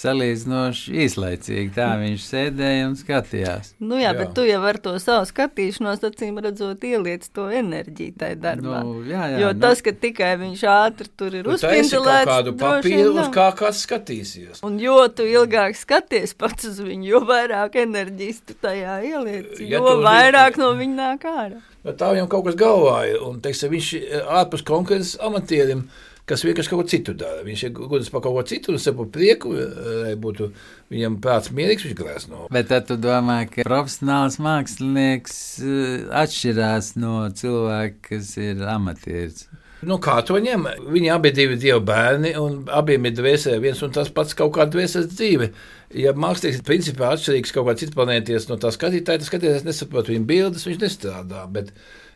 salīdzinoši 0.00 0.94
īslaicīga. 1.04 1.72
Tā 1.76 1.88
viņš 2.00 2.24
sēdēja 2.24 2.88
un 2.88 2.96
skatījās. 2.98 3.72
Nu 3.82 3.98
jā, 4.00 4.10
Jā. 4.10 4.16
bet 4.18 4.32
tu 4.36 4.44
jau 4.48 4.60
ar 4.70 4.78
to 4.82 4.94
savu 5.02 5.28
skatīšanos, 5.28 6.02
acīm 6.08 6.40
redzot, 6.44 6.84
ieliec 6.88 7.26
to 7.34 7.46
enerģiju 7.60 8.16
tajā 8.20 8.38
darbā. 8.40 8.82
Nu, 8.86 9.02
jā, 9.08 9.26
jā, 9.34 9.40
jo 9.44 9.52
nu. 9.54 9.62
tas, 9.64 9.82
ka 9.84 9.94
tikai 10.06 10.32
viņš 10.40 10.64
ātri 10.72 11.08
tur 11.20 11.36
ir 11.36 11.46
kaut 11.46 11.58
uzspindulēts, 11.58 12.30
kādu 12.32 12.56
papīru, 12.60 13.14
uz 13.20 13.32
kā 13.34 13.48
kāds 13.60 13.84
skatīsies. 13.86 14.62
Un 14.66 14.78
jo 14.82 14.98
tu 15.14 15.26
ilgāk 15.28 15.76
skaties 15.78 16.36
pats 16.38 16.70
uz 16.70 16.80
viņu, 16.84 17.10
jo 17.14 17.24
vairāk 17.28 17.80
enerģijas 17.84 18.44
tu 18.48 18.56
tajā 18.60 19.00
ieliec, 19.06 19.58
Ja 19.60 19.78
jo 19.80 19.98
vairāk 20.04 20.56
no 20.60 20.72
viņa 20.78 20.96
nāk 20.96 21.26
ārā. 21.28 21.60
Bet 21.84 21.96
tā 22.00 22.10
viņam 22.12 22.28
kaut 22.28 22.44
kas 22.48 22.56
galvā 22.60 22.96
ir. 23.08 23.22
Un, 23.24 23.38
teiksim, 23.40 23.72
viņš 23.72 23.90
ir 23.96 24.26
ārpus 24.40 24.64
konkurences 24.68 25.16
amatierim, 25.24 25.86
kas 26.30 26.44
vienkārši 26.46 26.72
kaut 26.72 26.82
ko 26.82 26.90
citu 26.90 27.14
dara. 27.18 27.44
Viņš 27.46 27.64
ir 27.66 27.72
gudrs 27.76 28.10
par 28.12 28.24
kaut 28.24 28.36
ko 28.38 28.44
citu, 28.46 28.74
un 28.74 28.98
par 29.00 29.08
prieku, 29.14 29.54
eh, 29.58 29.88
lai 30.04 30.14
būtu 30.14 30.50
viņam 30.92 31.20
prāts 31.24 31.52
mierīgs, 31.54 31.86
viņš 31.86 31.96
glezno. 31.98 32.46
Bet 32.50 32.70
tad 32.70 32.86
tu 32.86 32.96
domā, 32.96 33.42
ka 33.50 33.66
profesionāls 33.66 34.38
mākslinieks 34.38 35.40
eh, 35.60 36.04
atšķirās 36.22 36.94
no 36.96 37.26
cilvēka, 37.34 37.98
kas 38.08 38.36
ir 38.38 38.62
amatieris. 38.76 39.48
Nu, 39.80 39.96
kā 39.96 40.18
to 40.28 40.36
ņem? 40.36 40.66
Viņi 40.92 41.08
abi 41.08 41.30
ir 41.32 41.54
divi 41.56 41.78
bērni, 41.88 42.34
un 42.36 42.66
abiem 42.68 43.06
ir 43.08 43.14
dvēsele 43.16 43.62
viens 43.62 43.80
un 43.82 43.92
tas 43.94 44.10
pats 44.12 44.36
kaut 44.36 44.52
kāda 44.58 44.74
dvēseles 44.74 45.08
dzīve. 45.14 45.48
Ja 45.96 46.12
mākslinieks 46.12 46.60
ir 46.60 46.66
principā 46.66 47.14
atšķirīgs 47.14 47.54
kaut 47.56 47.66
kā 47.70 47.76
cits 47.80 47.96
planēties 47.96 48.50
no 48.50 48.58
tā 48.60 48.74
skatītāja, 48.76 49.22
tad 49.22 49.28
skatītājs 49.30 49.64
nesaprot 49.64 50.12
viņa 50.12 50.28
bildes, 50.28 50.66
viņš 50.68 50.82
nestrādā. 50.84 51.46
Bet, 51.54 51.72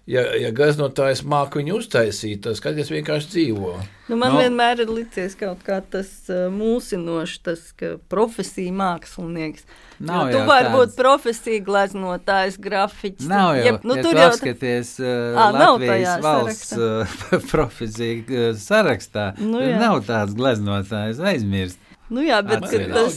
ja, 0.07 0.23
ja 0.37 0.51
gaznotājs 0.55 1.23
māca 1.25 1.59
viņu 1.61 1.79
uztaisīt, 1.81 2.43
tad 2.45 2.59
skatītājs 2.59 2.90
vienkārši 2.93 3.31
dzīvo. 3.35 3.75
Nu, 4.09 4.19
man 4.21 4.35
Nu. 4.35 4.37
no. 4.37 4.40
vienmēr 4.43 4.83
ir 4.85 4.90
licies 4.93 5.33
kaut 5.40 5.62
kā 5.64 5.79
tas 5.81 6.11
uh, 6.29 6.47
mūsinošs, 6.53 7.38
tas 7.47 7.61
ka 7.73 7.95
profesija 8.12 8.73
mākslinieks. 8.77 9.64
Nav 10.05 10.27
jo 10.29 10.33
tu 10.35 10.38
jau 10.43 10.47
vari 10.51 10.67
tāds- 10.67 10.75
būt 10.77 10.97
profesija 10.99 11.62
gleznotājs, 11.64 12.59
grafiķis. 12.61 13.29
Nav 13.31 13.55
jau, 13.57 13.64
jeb- 13.64 13.85
nu, 13.87 13.95
nu, 13.95 13.97
ja 13.97 14.03
tur 14.05 14.12
tu 14.12 14.19
jau 14.21 14.27
apskaties 14.33 14.90
uh, 15.01 15.07
Ā, 15.40 15.47
nav 15.57 15.79
Latvijas 15.79 16.21
valsts 16.25 16.75
uh, 16.77 17.17
profesiju 17.53 18.25
uh, 18.29 18.45
sarakstā. 18.61 19.31
Nu, 19.40 19.62
jā. 19.64 19.79
nav 19.81 20.03
tāds 20.05 20.37
gleznotājs 20.37 21.23
aizmirst. 21.25 21.81
Nu 22.12 22.21
jā, 22.21 22.43
bet 22.45 22.61
vienalga, 22.69 22.93
tas, 22.93 23.14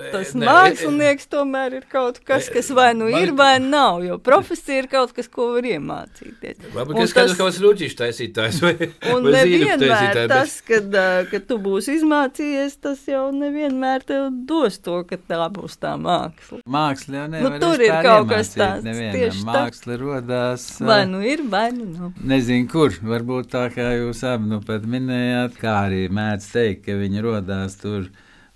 nu, 0.00 0.10
tas 0.14 0.30
nē, 0.32 0.46
mākslinieks 0.48 1.26
tomēr 1.28 1.74
ir 1.76 1.82
kaut 1.92 2.22
kas, 2.24 2.46
kas 2.48 2.70
vai 2.72 2.88
nu 2.96 3.10
ir, 3.12 3.34
vai 3.36 3.58
nav. 3.60 4.00
Jo 4.06 4.16
profesija 4.16 4.80
ir 4.80 4.88
kaut 4.88 5.12
kas, 5.12 5.28
ko 5.28 5.50
var 5.56 5.66
iemācīties. 5.68 6.56
Tas- 6.72 7.12
ka 7.12 7.26
tas 7.36 7.58
ir 7.60 7.66
rūtīšu 7.66 7.98
taisītājs 7.98 8.60
vai, 8.64 8.72
Un 9.12 9.28
vai 9.28 9.34
nevienmēr 9.34 10.22
tas, 10.32 10.54
kad, 10.64 10.96
kad 11.30 11.44
tu 11.50 11.58
būsi 11.60 11.98
izmācījies, 11.98 12.78
tas 12.80 13.02
jau 13.10 13.26
nevienmēr 13.36 14.06
tev 14.08 14.30
dos 14.48 14.80
to, 14.80 15.02
ka 15.04 15.20
tā 15.20 15.50
būs 15.52 15.76
tā 15.82 15.92
māksla. 16.00 16.62
Māksla 16.64 17.20
jau 17.20 17.26
Nu, 17.28 17.36
nevar 17.36 17.60
tur 17.60 17.84
ir 17.84 17.94
kaut 18.08 18.32
kas 18.32 18.54
tāds, 18.56 18.88
nevienam. 18.88 19.44
Māksla 19.50 20.00
rodās. 20.00 20.66
Vai 20.80 21.02
nu 21.10 21.20
ir, 21.20 21.44
vai 21.52 21.68
nu 21.76 21.90
nav. 21.92 22.16
Nezinu, 22.24 22.70
kur. 22.72 22.96
Varbūt 23.04 23.52
tā 23.52 23.66
kā 23.74 23.92
jūs 23.98 24.24
abi 24.32 24.48
nu 24.48 24.62
pat 24.64 24.88
minējāt, 24.88 25.60
kā 25.60 25.76
arī 25.84 26.06
mēdz 26.08 26.50
teikt, 26.56 26.84
ka 26.88 26.96
viņi 27.00 27.24
rodās 27.28 27.76
tur 27.80 28.08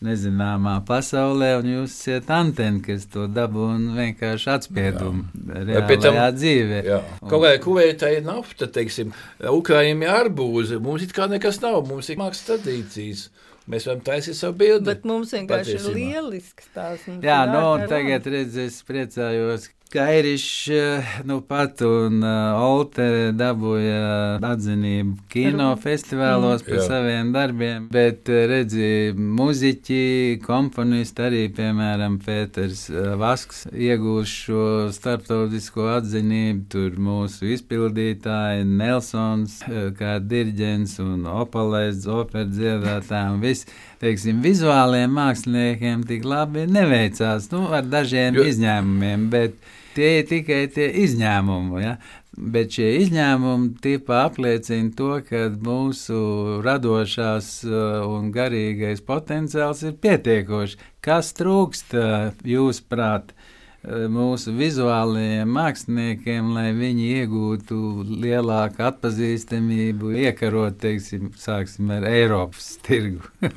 nezināmā 0.04 0.74
pasaulē, 0.88 1.50
un 1.60 1.70
jūs 1.70 1.94
esat 1.94 2.30
anteni, 2.34 2.82
kas 2.84 3.06
to 3.12 3.28
dabū 3.30 3.68
un 3.76 3.86
vienkārši 3.96 4.50
atspiedumu 4.54 5.24
reālajā 5.54 6.26
dzīvē. 6.36 6.82
Jā. 6.88 7.00
Kaut 7.22 7.46
kā 7.46 7.54
kuveitā 7.64 8.10
ir 8.16 8.26
nafta, 8.26 8.68
teiksim, 8.70 9.14
Ukraiņiem 9.40 10.04
ir 10.04 10.12
arbūzi. 10.12 10.80
Mums 10.82 11.06
it 11.06 11.14
kā 11.16 11.28
nekas 11.30 11.62
nav, 11.64 11.84
mums 11.88 12.10
ir 12.10 12.20
mākslas 12.20 12.46
tradīcijas. 12.50 13.28
Mēs 13.70 13.86
varam 13.88 14.02
taisīt 14.04 14.36
savu 14.36 14.58
bildi. 14.60 14.84
Bet 14.90 15.06
mums 15.08 15.30
vienkārši 15.32 15.78
Patiesībā. 15.78 15.94
ir 15.94 15.96
lielisks 15.96 16.66
tās. 16.74 17.06
Jā, 17.08 17.38
nu, 17.48 17.62
ārkārt 17.62 17.94
tagad 17.94 18.28
redz, 18.34 18.58
es 18.60 18.82
priecājos, 18.84 19.70
Kairišs, 19.94 20.68
eh, 20.74 21.04
nu 21.24 21.36
pat 21.46 21.78
un 21.86 22.16
uh, 22.26 22.56
Olte 22.66 23.04
dabūja 23.38 24.40
atzinību 24.42 25.12
kinofestivālos 25.30 26.64
par 26.66 26.80
Jā. 26.80 26.86
saviem 26.88 27.28
darbiem, 27.34 27.84
bet 27.94 28.26
uh, 28.26 28.40
redzi, 28.50 28.88
muziķi, 29.14 30.40
komponisti 30.42 31.22
arī, 31.28 31.42
piemēram, 31.54 32.16
Pēters 32.24 32.88
Vasks 33.20 33.68
iegūst 33.70 34.40
šo 34.48 34.64
starptautisko 34.96 35.86
atzinību, 36.00 36.64
tur 36.74 36.98
mūsu 36.98 37.52
izpildītāji 37.54 38.66
Nelsons, 38.66 39.60
kā 40.00 40.16
dirģents 40.18 40.96
un 41.04 41.22
opalais, 41.36 42.02
operas 42.10 42.50
dziedātājiem, 42.56 43.38
viss, 43.46 43.70
teiksim, 44.02 44.42
vizuāliem 44.42 45.14
māksliniekiem 45.20 46.02
tik 46.10 46.26
labi 46.26 46.66
neveicās, 46.66 47.46
nu, 47.54 47.68
ar 47.70 47.86
dažiem 47.86 48.42
Jo- 48.42 48.50
izņēmumiem, 48.50 49.30
bet 49.30 49.54
tie 49.96 50.10
ir 50.20 50.28
tikai 50.30 50.60
tie 50.74 50.90
izņēmumi. 51.04 51.80
Ja? 51.82 51.96
Bet 52.34 52.74
šie 52.74 52.90
izņēmumi 53.04 53.72
tipā 53.84 54.24
apliecina 54.28 54.90
to, 54.98 55.10
ka 55.26 55.46
mūsu 55.54 56.18
radošās 56.66 57.50
uh, 57.68 58.04
un 58.10 58.32
garīgais 58.34 59.04
potenciāls 59.06 59.84
ir 59.86 59.98
pietiekošs. 60.02 60.78
Kas 61.04 61.34
trūkst 61.38 61.94
uh, 61.98 62.32
jūsuprāt? 62.48 63.30
uh, 63.30 63.50
Mūsu 63.84 64.54
vizuālajiem 64.56 65.50
māksliniekiem, 65.52 66.54
lai 66.56 66.70
viņi 66.72 67.08
iegūtu 67.18 67.76
lielāku 68.22 68.80
atpazīstamību, 68.86 70.14
iekarot, 70.22 70.78
teiksim, 70.80 71.28
sāksim 71.36 71.92
ar 71.92 72.06
Eiropas 72.08 72.78
tirgu. 72.86 73.20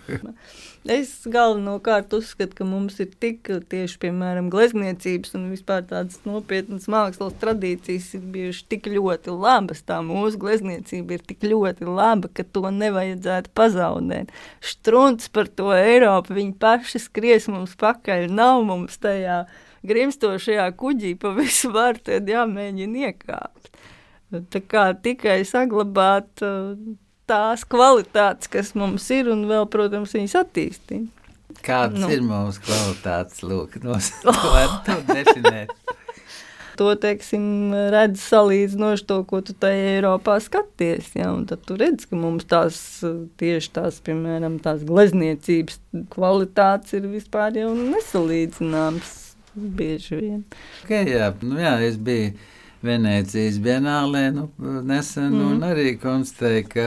Es 0.85 1.09
galvenokārt 1.27 2.13
uzskatu, 2.15 2.53
ka 2.59 2.65
mums 2.67 2.99
ir 3.03 3.09
tik 3.19 3.49
tieši, 3.71 3.97
piemēram, 4.03 4.51
glezniecības 4.53 5.33
un 5.35 5.47
vispār 5.51 5.81
tādas 5.89 6.21
nopietnas 6.23 6.85
mākslas 6.91 7.35
tradīcijas 7.41 8.13
ir 8.15 8.27
bijušas 8.35 8.67
tik 8.71 8.87
ļoti 8.93 9.33
labas. 9.33 9.81
Tā 9.87 9.97
mūsu 10.05 10.39
glezniecība 10.39 11.17
ir 11.17 11.25
tik 11.27 11.43
ļoti 11.49 11.89
laba, 11.89 12.29
ka 12.31 12.45
to 12.45 12.69
nevajadzētu 12.71 13.51
pazaudēt. 13.57 14.31
Strunts 14.63 15.27
par 15.33 15.49
to 15.49 15.73
Eiropu, 15.75 16.37
viņi 16.37 16.55
paši 16.61 17.01
skries 17.03 17.49
mums 17.51 17.73
pakaļ, 17.79 18.29
nav 18.31 18.63
mums 18.69 18.95
tajā 19.03 19.41
grimstošajā 19.87 20.69
kuģī 20.77 21.17
pa 21.19 21.33
visu 21.35 21.73
varu, 21.73 21.99
tad 22.05 22.29
jāmēģina 22.31 23.09
iekāpt. 23.09 23.73
Tā 24.51 24.63
kā 24.67 24.89
tikai 24.99 25.41
saglabāt 25.47 26.43
uh, 26.43 26.75
tās 27.27 27.65
kvalitātes, 27.67 28.49
kas 28.51 28.73
mums 28.77 29.05
ir, 29.13 29.29
un 29.33 29.45
vēl, 29.49 29.67
protams, 29.71 30.15
viņas 30.15 30.35
attīstīt. 30.41 31.07
Kādas 31.65 31.99
Nu. 31.99 32.09
ir 32.13 32.23
mūsu 32.23 32.61
kvalitātes? 32.63 33.43
Lūk, 33.43 33.79
nosaukt. 33.85 34.35
To, 36.77 36.91
teiksim, 37.01 37.73
redz 37.89 38.21
salīdzinoši 38.21 39.05
to, 39.09 39.15
ko 39.25 39.39
tu 39.41 39.55
tajā 39.57 39.95
Eiropā 39.95 40.35
skaties. 40.43 41.09
Ja? 41.17 41.31
un 41.33 41.47
Tad 41.49 41.63
tu 41.65 41.77
redz, 41.79 42.05
ka 42.05 42.19
mums 42.19 42.45
tās 42.45 42.77
tieši 43.41 43.71
tās, 43.73 43.97
piemēram, 44.05 44.59
tās 44.61 44.83
glezniecības 44.85 45.79
kvalitātes 46.13 46.93
ir 46.99 47.09
vispār 47.09 47.57
jau 47.57 47.71
nesalīdzināmas 47.73 49.15
bieži 49.57 50.19
vien. 50.21 50.45
Okay, 50.83 51.09
jā, 51.15 51.31
nu, 51.41 51.57
jā, 51.57 51.73
es 51.87 51.97
biju 51.97 52.35
Venecijas 52.85 53.57
Bienālē 53.63 54.27
nu, 54.35 54.51
nesen 54.85 55.31
mm. 55.31 55.45
un 55.49 55.65
arī 55.65 55.95
konstatēju, 55.97 56.67
ka 56.69 56.85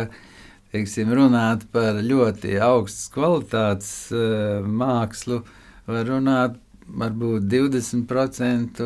teiksim, 0.75 1.13
runāt 1.17 1.67
par 1.75 2.01
ļoti 2.05 2.59
augstas 2.65 3.11
kvalitātes 3.15 3.93
uh, 4.15 4.61
mākslu 4.67 5.43
var 5.91 6.05
runāt 6.09 6.59
varbūt 6.91 7.47
20% 7.51 8.83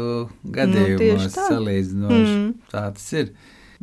gadījumos 0.54 1.02
tieši 1.02 1.34
tā. 1.34 1.48
salīdzinoši. 1.50 2.38
Mm. 2.38 2.48
Tā 2.72 2.86
tas 2.96 3.10
ir. 3.16 3.34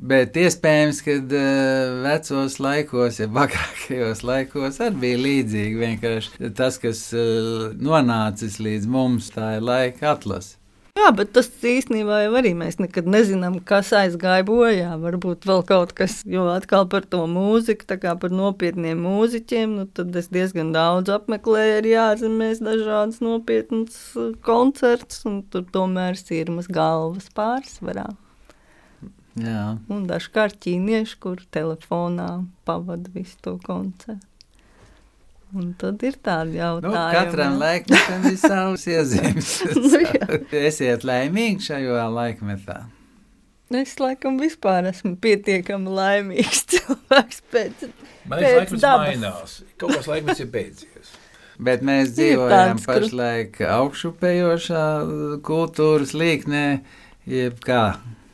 Bet 0.02 0.38
iespējams, 0.40 1.02
ka 1.06 1.18
uh, 1.20 1.98
vecos 2.06 2.58
laikos, 2.64 3.20
ja 3.22 3.28
agrākajos 3.30 4.24
laikos, 4.26 4.80
arī 4.82 5.02
bija 5.04 5.20
līdzīgi. 5.26 5.82
Vienkārši 5.82 6.54
tas, 6.58 6.80
kas 6.82 7.04
uh, 7.18 7.70
nonācis 7.78 8.58
līdz 8.64 8.90
mums, 8.90 9.30
tā 9.36 9.58
ir 9.60 9.68
laika 9.68 10.16
atlase. 10.16 10.61
Jā, 10.92 11.08
bet 11.16 11.30
tas 11.32 11.48
īstenībā 11.48 12.18
jau 12.26 12.34
arī 12.36 12.52
mēs 12.58 12.76
nekad 12.82 13.06
nezinām, 13.10 13.56
kas 13.68 13.94
aizgāja 13.96 14.44
bojā. 14.48 14.98
Varbūt 15.00 15.48
vēl 15.48 15.64
kaut 15.68 15.94
kas, 15.96 16.18
jo 16.28 16.44
atkal 16.52 16.84
par 16.92 17.06
to 17.08 17.24
mūziku, 17.32 17.88
tā 17.88 17.96
kā 18.02 18.12
par 18.20 18.34
nopietniem 18.36 19.00
mūziķiem, 19.06 19.78
nu 19.80 19.86
tad 19.88 20.16
es 20.20 20.28
diezgan 20.34 20.74
daudz 20.76 21.14
apmeklēju 21.16 21.78
arī 21.80 21.94
ārzemēs 22.02 22.60
dažādas 22.66 23.22
nopietnas 23.24 24.02
uh, 24.20 24.34
koncerts, 24.44 25.24
un 25.30 25.42
tur 25.54 25.64
tomēr 25.72 26.20
sirmas 26.20 26.68
galvas 26.68 27.32
pārsvarā. 27.38 28.10
Jā. 29.40 29.78
Un 29.88 30.04
dažkārt 30.12 30.60
ķīnieši, 30.66 31.16
kur 31.24 31.40
telefonā 31.56 32.44
pavada 32.68 33.16
visu 33.16 33.40
to 33.46 33.56
koncertu. 33.64 34.31
Un 35.58 35.74
tad 35.76 36.00
ir 36.08 36.16
tādi 36.24 36.56
Nu, 36.56 36.62
jautājumi. 36.62 37.14
katram 37.18 37.58
laikmetam 37.60 38.28
ir 38.30 38.38
savs 38.40 38.86
iezīmes. 38.88 39.50
Nu. 39.82 40.40
Esiet 40.62 41.04
laimīgi 41.08 41.66
šajā 41.68 42.06
laikmetā. 42.16 42.78
Es 43.72 43.94
laikam 44.00 44.36
vispār 44.40 44.88
esmu 44.90 45.14
pietiekami 45.24 45.92
laimīgs 45.96 46.64
cilvēks 46.72 47.42
pēc 47.52 47.86
Man 48.28 48.40
liekas, 48.40 48.56
laikmets 48.58 48.82
dabas. 48.84 49.08
mainās. 49.12 49.58
Kaut 49.80 49.94
kas 49.98 50.08
laikmets 50.12 50.42
ir 50.44 50.50
beidzies. 50.52 51.12
Bet 51.62 51.84
mēs 51.86 52.12
dzīvojam 52.18 52.80
tāds, 52.80 52.88
pašlaik 52.88 53.60
augšupējošā 53.68 54.86
kultūras 55.46 56.16
līknē, 56.18 56.64
jeb 57.30 57.60
kā 57.68 57.84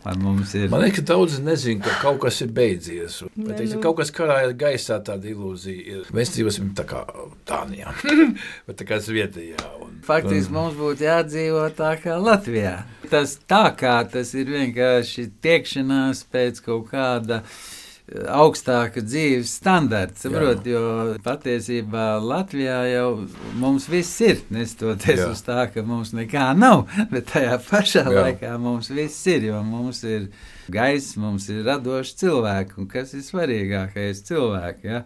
ar 0.08 0.17
mums 0.22 0.54
ir. 0.58 0.70
Man 0.72 0.84
liekas, 0.84 1.02
ka 1.04 1.13
daudzi 1.13 1.41
nezina, 1.46 1.84
ka 1.86 1.96
kaut 2.02 2.20
kas 2.24 2.39
ir 2.46 2.52
beidzies. 2.56 3.20
Bet, 3.36 3.38
Nē, 3.43 3.58
teiksim, 3.60 3.78
nu. 3.80 3.84
kaut 3.86 3.98
kas 4.02 4.12
karā 4.15 4.39
ir 4.48 4.56
gaisā, 4.60 5.00
tāda 5.04 5.30
ilūzija. 5.32 5.86
ir. 5.98 6.12
Mēs 6.15 6.34
dzīvosim 6.36 6.72
tā 6.78 6.86
kā 6.89 7.04
Dānijā, 7.50 7.93
bet 8.67 8.80
tā 8.82 8.88
kā 8.89 9.00
Zviedrijā. 9.04 9.60
Un, 9.84 9.98
Faktiski 10.08 10.54
mums 10.56 10.78
būtu 10.80 11.04
jādzīvo 11.08 11.65
tā 11.78 11.93
kā 12.02 12.15
Latvijā. 12.22 12.78
Tas 13.12 13.38
tā 13.48 13.65
kā 13.80 13.98
tas 14.12 14.34
ir 14.36 14.50
vienkārši 14.52 15.30
tiekšanās 15.43 16.26
pēc 16.32 16.63
kaut 16.65 16.89
kāda 16.91 17.41
augstāka 18.08 19.02
dzīves 19.04 19.52
standarta. 19.60 20.15
Saprot, 20.22 20.63
jo 20.67 21.17
patiesībā 21.26 22.06
Latvijā 22.24 22.80
jau 22.93 23.10
mums 23.60 23.88
viss 23.91 24.22
ir. 24.24 24.39
Nestoties 24.54 25.20
Jā. 25.20 25.28
uz 25.34 25.43
tā, 25.43 25.65
ka 25.74 25.84
mums 25.88 26.13
nekā 26.15 26.48
nav, 26.58 26.86
bet 27.12 27.28
tajā 27.34 27.58
pašā 27.67 28.06
Jā. 28.08 28.15
Laikā 28.22 28.54
mums 28.63 28.91
viss 28.93 29.28
ir. 29.28 29.50
Jo 29.50 29.62
mums 29.67 30.04
ir 30.08 30.30
gaiss, 30.72 31.17
mums 31.20 31.50
ir 31.52 31.65
radoši 31.67 32.15
cilvēki, 32.24 32.78
un 32.80 32.91
kas 32.91 33.13
ir 33.17 33.26
svarīgākais 33.28 34.24
cilvēki. 34.28 34.93
Ja? 34.93 35.04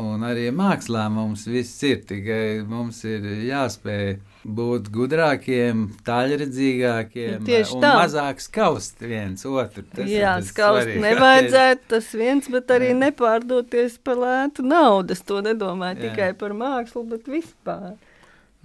Un 0.00 0.22
arī 0.24 0.48
mākslā 0.54 1.08
mums 1.12 1.46
viss 1.50 1.82
ir, 1.84 1.98
tikai 2.08 2.62
mums 2.68 3.02
ir 3.04 3.24
jāspēj 3.48 4.14
būt 4.42 4.88
gudrākiem, 4.94 5.84
tālredzīgākiem, 6.06 7.44
Tieši 7.46 7.76
un 7.76 7.82
tā. 7.84 7.92
mazāk 8.00 8.40
skaust 8.42 9.02
viens 9.04 9.44
otru. 9.46 9.84
Tas 9.94 10.08
Jā, 10.10 10.36
skaust 10.42 10.86
svarīgākais. 10.86 11.04
nevajadzētu 11.06 11.90
tas 11.92 12.08
viens, 12.18 12.48
bet 12.50 12.72
arī 12.74 12.92
nepārdoties 12.98 13.98
par 14.02 14.16
lētu 14.22 14.64
naudu. 14.66 15.12
Es 15.12 15.22
to 15.22 15.42
nedomāju 15.44 15.98
Jā. 16.00 16.08
tikai 16.10 16.30
par 16.38 16.56
mākslu, 16.58 17.04
bet 17.12 17.28
vispār. 17.30 17.94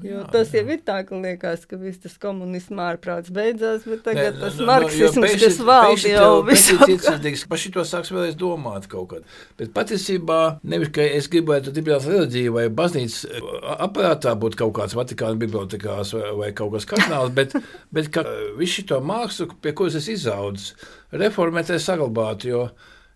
Jo 0.03 0.19
Jā, 0.19 0.23
tas 0.29 0.51
jā. 0.53 0.60
jau 0.62 0.75
ir 0.75 0.81
tā, 0.86 0.99
ka 1.07 1.17
liekas, 1.17 1.63
ka 1.65 1.77
viss 1.81 1.97
tas 2.03 2.13
komunisms 2.21 2.77
ārprāts 2.86 3.31
beidzās, 3.33 3.81
bet 3.89 4.03
tagad 4.05 4.36
Nē, 4.36 4.41
tas 4.43 4.57
nu, 4.60 4.62
nu, 4.62 4.67
marksisms, 4.69 5.23
pēkšņi- 5.23 5.45
kas 5.47 5.55
valda 5.65 6.10
jau 6.12 6.19
tev 6.21 6.49
visu 6.51 6.75
pēkšņi 6.77 6.97
apkārt. 6.97 7.23
cits 7.23 7.45
Par 7.49 7.62
šito 7.63 7.86
sāks 7.89 8.12
vēlreiz 8.13 8.36
domāt 8.38 8.86
kaut 8.91 9.07
kad. 9.10 9.23
Bet 9.57 9.71
patiesībā 9.73 10.38
nevis, 10.62 10.91
ka 10.93 11.01
es 11.01 11.25
gribētu 11.33 11.73
dibināt 11.73 12.05
reliģiju 12.05 12.53
vai 12.53 12.65
baznīcas 12.69 13.25
eh, 13.25 13.47
aparātā 13.88 14.36
būt 14.38 14.57
kaut 14.60 14.75
kāds 14.77 14.93
Vatikāna 14.99 15.39
bibliotekās 15.41 16.13
vai, 16.13 16.29
vai 16.43 16.51
kaut 16.60 16.75
kas 16.75 16.86
kardināls, 16.93 17.33
bet, 17.33 17.55
bet 17.97 18.12
ka 18.13 18.21
eh, 18.21 18.43
visu 18.60 18.83
šo 18.86 18.99
mākslu, 19.01 19.49
pie 19.65 19.73
kuras 19.73 19.97
es 19.97 20.12
izaudzis, 20.13 20.75
reformēt, 21.12 21.73
lai 21.73 21.79
saglabātu, 21.81 22.51
jo, 22.53 22.62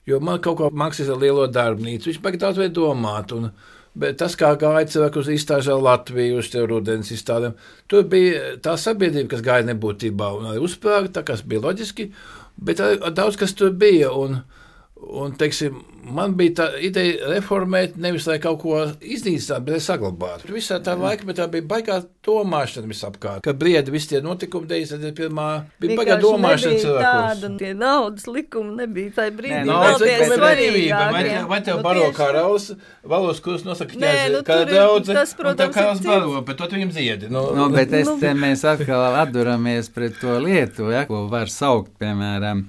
jo 0.09 0.19
man 0.19 0.41
kaut 0.41 0.57
kā 0.63 0.71
mākslas 0.73 1.13
ar 1.13 1.21
lielo 1.21 1.45
darbnīcu, 1.45 2.09
viņš 2.09 2.19
baigi 2.25 2.41
daudz 2.41 2.57
vai 2.57 2.69
domāt. 2.73 3.37
Un, 3.37 3.51
Bet 3.91 4.21
tas, 4.21 4.37
kā 4.39 4.53
gāja 4.55 4.87
cilvēku 4.87 5.19
uz 5.19 5.29
izstāžu 5.33 5.75
Latviju, 5.83 6.39
uz 6.39 6.47
rudens 6.69 7.09
izstādēm, 7.11 7.57
tur 7.91 8.05
bija 8.07 8.53
tā 8.63 8.77
sabiedrība, 8.79 9.33
kas 9.33 9.43
gāja 9.43 9.67
nebūtībā 9.67 10.29
un 10.37 10.47
arī 10.47 10.61
tā 11.11 11.25
kas 11.27 11.43
bija 11.43 11.65
loģiski, 11.65 12.07
bet 12.55 12.79
arī 12.79 13.11
daudz 13.17 13.39
kas 13.41 13.51
tur 13.57 13.73
bija. 13.75 14.13
Un, 14.15 14.39
Un, 15.01 15.31
teiksim, 15.33 15.79
man 16.13 16.35
bija 16.37 16.53
tā 16.59 16.65
ideja 16.85 17.25
reformēt, 17.31 17.95
nevis 17.97 18.27
lai 18.29 18.35
kaut 18.39 18.59
ko 18.61 18.75
iznīcinātu, 19.01 19.63
bet 19.65 19.81
saglabātu. 19.81 20.45
Visā 20.53 20.77
tā 20.85 20.93
laikmetā 20.95 21.47
bija 21.51 21.65
baigā 21.67 21.95
domāšana 22.27 22.85
visapkārt. 22.87 23.41
Kad 23.43 23.57
briedi 23.57 23.89
visi 23.91 24.11
tie 24.11 24.21
notikumi 24.21 24.69
91. 24.69 25.63
bija 25.81 25.97
baigā 25.97 26.17
domāšana 26.21 26.77
cilvēkos. 26.83 27.41
Tāda 27.41 27.49
tie 27.57 27.71
naudas 27.73 28.27
likumi 28.29 28.75
nebija 28.77 29.15
tajā 29.17 29.33
brīdī. 29.39 29.63
Nē, 29.71 29.79
cik 29.97 30.05
tie 30.05 30.27
ir 30.27 30.45
brīvība, 30.45 31.01
vai, 31.17 31.23
vai 31.55 31.59
tev 31.65 31.81
Nu, 31.81 31.83
baro 31.89 32.05
tieši- 32.05 32.17
kā 32.19 32.29
raus, 32.37 32.69
valos, 33.15 33.41
kurus 33.41 33.65
nosaka 33.65 33.97
ķēzi, 33.97 34.29
nu, 34.37 34.43
kā 34.51 34.59
daudz, 34.69 35.07
tas, 35.11 35.33
protams, 35.33 35.75
cits. 35.75 36.05
baro, 36.05 36.41
bet 36.45 36.57
to 36.61 36.67
tu 36.67 36.75
viņam 36.77 36.93
ziedi. 36.93 37.29
Nu, 37.33 37.47
Nu, 37.57 37.69
bet 37.73 37.91
es 37.91 38.05
Nu, 38.07 38.19
te 38.21 38.35
mēs 38.37 38.61
atkal 38.69 39.17
atduramies 39.25 39.89
pret 39.91 40.13
to 40.21 40.37
lietu, 40.39 40.91
ja, 40.93 41.05
ko 41.09 41.25
var 41.27 41.47
saukt, 41.49 41.91
piemēram, 41.99 42.65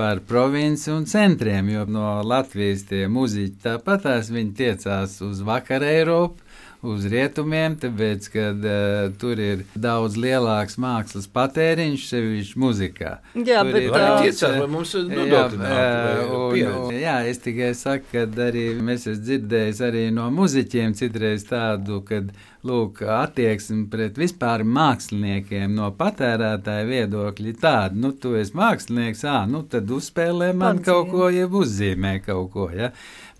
par 0.00 0.20
provinci 0.24 0.88
un 0.90 1.04
centriem, 1.04 1.68
jo 1.68 1.84
no 1.84 2.22
Latvijas 2.24 2.86
tie 2.88 3.02
muziķi 3.12 3.58
tāpatās 3.66 4.30
viņi 4.32 4.54
tiecās 4.56 5.18
uz 5.26 5.42
Vakar 5.44 5.84
Eiropu, 5.84 6.40
uz 6.80 7.04
rietumiem, 7.12 7.74
tāpēc, 7.80 8.28
ka 8.32 8.44
uh, 8.54 9.10
tur 9.20 9.40
ir 9.44 9.64
daudz 9.76 10.16
lielāks 10.16 10.78
mākslas 10.80 11.28
patēriņš, 11.34 12.06
sevišķi 12.08 12.60
muzikā. 12.64 13.12
Jā, 13.36 13.60
Tur 13.60 13.74
bet 13.74 13.82
ir 13.82 13.90
viņi 13.90 13.98
daudz, 13.98 14.22
tiecās, 14.24 14.56
vai 14.62 14.70
mums 14.72 14.94
ir 14.96 15.04
Jā, 15.04 15.18
nodokļi 15.18 15.60
ā, 15.60 15.66
nāk, 15.66 16.32
vai 16.32 16.62
un, 16.62 16.78
un, 16.86 16.96
jā, 16.96 17.18
es 17.28 17.44
tikai 17.44 17.74
saku, 17.76 18.08
ka 18.14 18.24
arī 18.46 18.64
mēs 18.80 19.04
esam 19.04 19.26
dzirdējuši 19.26 19.86
arī 19.90 20.06
no 20.16 20.30
muzeķiem 20.38 20.96
citreiz 20.96 21.44
tādu, 21.50 22.00
ka 22.08 22.22
lūk, 22.66 23.00
attieksme 23.08 23.86
pret 23.92 24.18
vispār 24.20 24.64
māksliniekiem 24.68 25.72
no 25.76 25.88
patērētāja 25.96 26.84
viedokļa 26.88 27.54
tāda, 27.60 27.96
nu, 27.96 28.12
tu 28.12 28.34
esi 28.36 28.56
mākslinieks, 28.58 29.24
ā, 29.24 29.38
nu, 29.48 29.62
tad 29.70 29.90
uzspēlē 29.96 30.50
man 30.52 30.80
Pats, 30.80 30.90
kaut 30.90 31.10
ko, 31.12 31.30
jeb 31.32 31.56
uzzīmē 31.56 32.18
kaut 32.26 32.50
ko, 32.52 32.68
ja. 32.74 32.90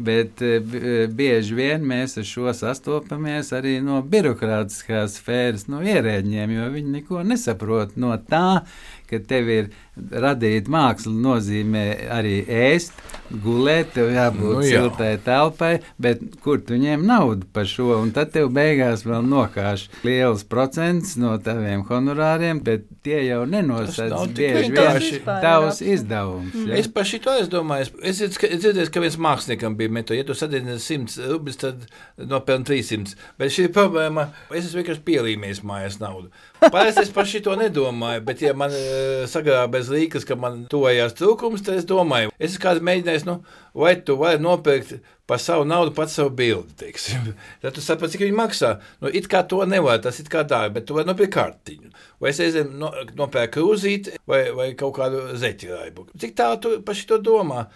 Bet 0.00 0.40
eh, 0.46 0.56
eh, 0.56 1.04
bieži 1.12 1.58
vien 1.58 1.84
mēs 1.84 2.16
ar 2.20 2.24
šo 2.24 2.54
sastopamies 2.56 3.52
arī 3.56 3.76
no 3.84 4.00
birokrātiskās 4.00 5.18
sfēras, 5.20 5.66
no 5.68 5.82
ierēģiem, 5.84 6.56
jo 6.56 6.70
viņi 6.72 6.96
neko 6.96 7.24
nesaprot 7.28 7.98
no 8.00 8.16
tā, 8.30 8.62
ka 9.10 9.20
tev 9.28 9.52
ir 9.52 9.72
radīt 9.96 10.70
mākslu, 10.72 11.12
nozīmē 11.20 11.84
arī 12.16 12.40
ēst, 12.46 12.96
gulēt, 13.30 13.92
tev 13.94 14.10
jābūt 14.14 14.56
Nu 14.60 14.64
jā. 14.64 14.80
siltai 14.82 15.12
telpai, 15.24 15.72
bet 16.02 16.22
kur 16.44 16.60
tu 16.66 16.78
ņem 16.80 17.04
naudu 17.06 17.46
par 17.54 17.68
šo? 17.70 17.92
Un 18.00 18.10
tad 18.16 18.32
tev 18.34 18.50
beigās 18.54 19.04
vēl 19.06 19.24
nokāš 19.26 19.86
liels 20.06 20.44
procents 20.50 21.16
no 21.20 21.36
taviem 21.42 21.84
honorāriem, 21.88 22.62
bet 22.66 22.86
tie 23.06 23.22
jau 23.28 23.44
nenosedz 23.48 24.14
bieži 24.36 24.74
vien 24.74 25.24
tavs 25.26 25.80
izdevums. 25.84 26.54
ja. 26.66 26.76
Es 26.80 26.88
par 26.92 27.08
šito 27.08 27.34
es 27.40 27.48
domāju, 27.52 27.88
es, 28.02 28.20
es, 28.20 28.36
es 28.36 28.60
dzirdēju, 28.64 28.90
ka 28.92 29.04
viens 29.04 29.18
māksliniekam 29.20 29.76
bija 29.78 29.94
meto, 29.94 30.16
ja 30.16 30.26
tu 30.26 30.36
sadedzini 30.36 30.78
100 30.80 31.30
rubļus, 31.30 31.60
tad 31.62 31.86
nopelni 32.20 32.66
300. 32.68 33.16
Bet 33.40 33.54
šī 33.54 33.68
problēma, 33.74 34.28
es 34.50 34.66
esmu 34.68 34.82
vienkārši 34.82 35.04
pielīmējis 35.06 35.62
mājās 35.66 36.00
naudu. 36.02 36.30
Parasti 36.60 37.06
es 37.06 37.12
par 37.14 37.28
šito 37.28 37.54
nedomāju, 37.56 38.24
bet 38.26 38.42
ja 38.44 38.52
man 38.56 38.74
uh, 38.74 39.22
sagrāba 39.30 39.78
bez 39.78 39.88
līkas, 39.92 40.26
ka 40.28 40.36
man 40.38 40.66
tojās 40.70 41.16
trūkums, 41.16 41.64
tad 41.64 41.80
es 41.80 41.88
domāju, 41.88 42.34
es 42.42 42.58
kāds 42.60 42.84
mēģinājis, 42.84 43.24
nu, 43.28 43.38
vai 43.76 43.94
tu 44.04 44.18
vari 44.20 44.42
nopirkt 44.42 44.98
par 45.30 45.38
savu 45.38 45.64
naudu 45.68 45.92
pats 45.94 46.16
savu 46.18 46.32
bildi, 46.34 46.74
teiksim. 46.80 47.28
Tad 47.62 47.76
tu 47.76 47.82
saproti, 47.84 48.16
cik 48.16 48.24
viņi 48.24 48.34
maksā. 48.34 48.70
Nu, 49.02 49.12
it 49.14 49.28
kā 49.30 49.44
to 49.46 49.60
nevar, 49.68 50.00
tas 50.02 50.18
ir 50.18 50.26
kā 50.30 50.42
dārgi, 50.42 50.74
bet 50.74 50.88
tu 50.88 50.96
vari 50.96 51.06
nopirkt 51.06 51.36
kartiņu. 51.36 51.92
Vai 52.20 52.32
es 52.32 52.40
reizēm 52.42 52.72
no, 52.80 52.90
nopērku 53.14 53.60
krūzīti 53.60 54.16
vai, 54.28 54.40
vai 54.56 54.72
kaut 54.78 54.96
kādu 54.98 55.22
zeķiraibu. 55.38 56.08
Cik 56.18 56.34
tā 56.40 56.50
tu 56.62 56.74
par 56.82 56.98
šito 56.98 57.20
domā? 57.22 57.68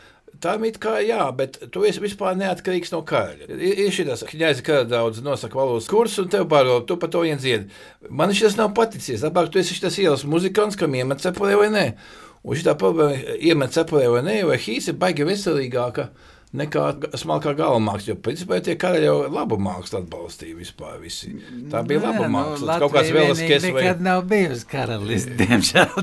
Tā 0.42 0.57
ir 0.59 0.77
kā 0.83 0.97
jā, 1.05 1.23
bet 1.37 1.59
tu 1.73 1.85
esi 1.87 2.03
vispār 2.03 2.37
neatkarīgs 2.40 2.92
no 2.94 3.03
karaļa. 3.07 3.49
Ir, 3.55 4.01
ka 4.27 4.40
ņēzi 4.40 4.64
kara 4.66 4.85
daudz 4.88 5.23
nosaka 5.25 5.59
valodas 5.59 5.88
kursu 5.90 6.25
un 6.25 6.33
tev 6.33 6.49
baro, 6.51 6.81
tu 6.87 6.97
par 7.01 7.12
to 7.12 7.23
vien 7.25 7.38
dziedi. 7.40 7.70
Man 8.11 8.35
šis 8.35 8.59
nav 8.59 8.75
paticies. 8.77 9.25
Labāk 9.25 9.53
tu 9.53 9.62
esi 9.62 9.79
tas 9.81 9.99
ielas 10.03 10.27
muzikants, 10.29 10.79
kam 10.81 10.94
iemet 10.99 11.23
cepurē 11.25 11.59
vai 11.61 11.70
nē. 11.73 11.87
Un 12.44 12.59
šī 12.61 12.75
problēma 12.77 13.37
iemet 13.40 13.73
cepurē 13.77 14.11
vai 14.12 14.25
nē, 14.27 14.38
vai 14.51 14.59
hīs 14.61 14.90
ir 14.90 14.99
baigi 15.01 15.25
veselīgāka 15.29 16.11
nekā 16.55 16.83
smalkā 17.18 17.55
gala 17.59 17.79
māksla. 17.83 18.12
Jo, 18.12 18.18
principā, 18.23 18.59
tie 18.64 18.77
karaļi 18.81 19.09
jau 19.09 19.16
labu 19.33 19.59
mākslu 19.62 20.03
atbalstīja 20.03 20.59
vispār. 20.59 20.99
Visi. 21.03 21.33
Tā 21.73 21.83
bija 21.87 22.05
laba 22.05 22.27
Nē, 22.27 22.33
māksla. 22.35 22.77
Nu, 22.77 22.83
Kaut 22.85 22.94
kāds 22.94 23.14
vēlas, 23.14 23.40
vienīgi 23.40 23.55
kas 23.55 23.64
vai 23.66 23.87
nekad 23.87 24.05
nav 24.05 24.27
bijusi 24.31 24.68
karalists, 24.70 25.35
diemžēl. 25.40 25.97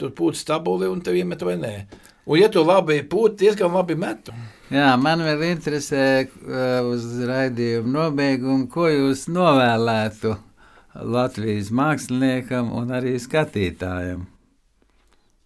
tur 0.00 0.12
pūta 0.18 0.40
stabuli 0.40 0.90
un 0.90 1.04
tev 1.04 1.20
iemet 1.20 1.46
vai 1.46 1.56
nē. 1.62 1.74
Un, 2.24 2.38
ja 2.40 2.48
tu 2.48 2.64
labi 2.64 3.02
pūti, 3.04 3.44
diezgan 3.44 3.74
labi 3.76 3.96
metu. 4.00 4.32
Jā, 4.72 4.94
man 4.96 5.20
vēl 5.26 5.42
interesē 5.50 6.04
uh, 6.24 6.86
uz 6.88 7.04
raidījuma 7.28 7.92
nobeigumu, 7.98 8.68
ko 8.72 8.88
jūs 8.88 9.26
novēlētu 9.28 10.32
Latvijas 10.94 11.68
māksliniekam 11.74 12.72
un 12.72 12.94
arī 12.96 13.18
skatītājam. 13.20 14.24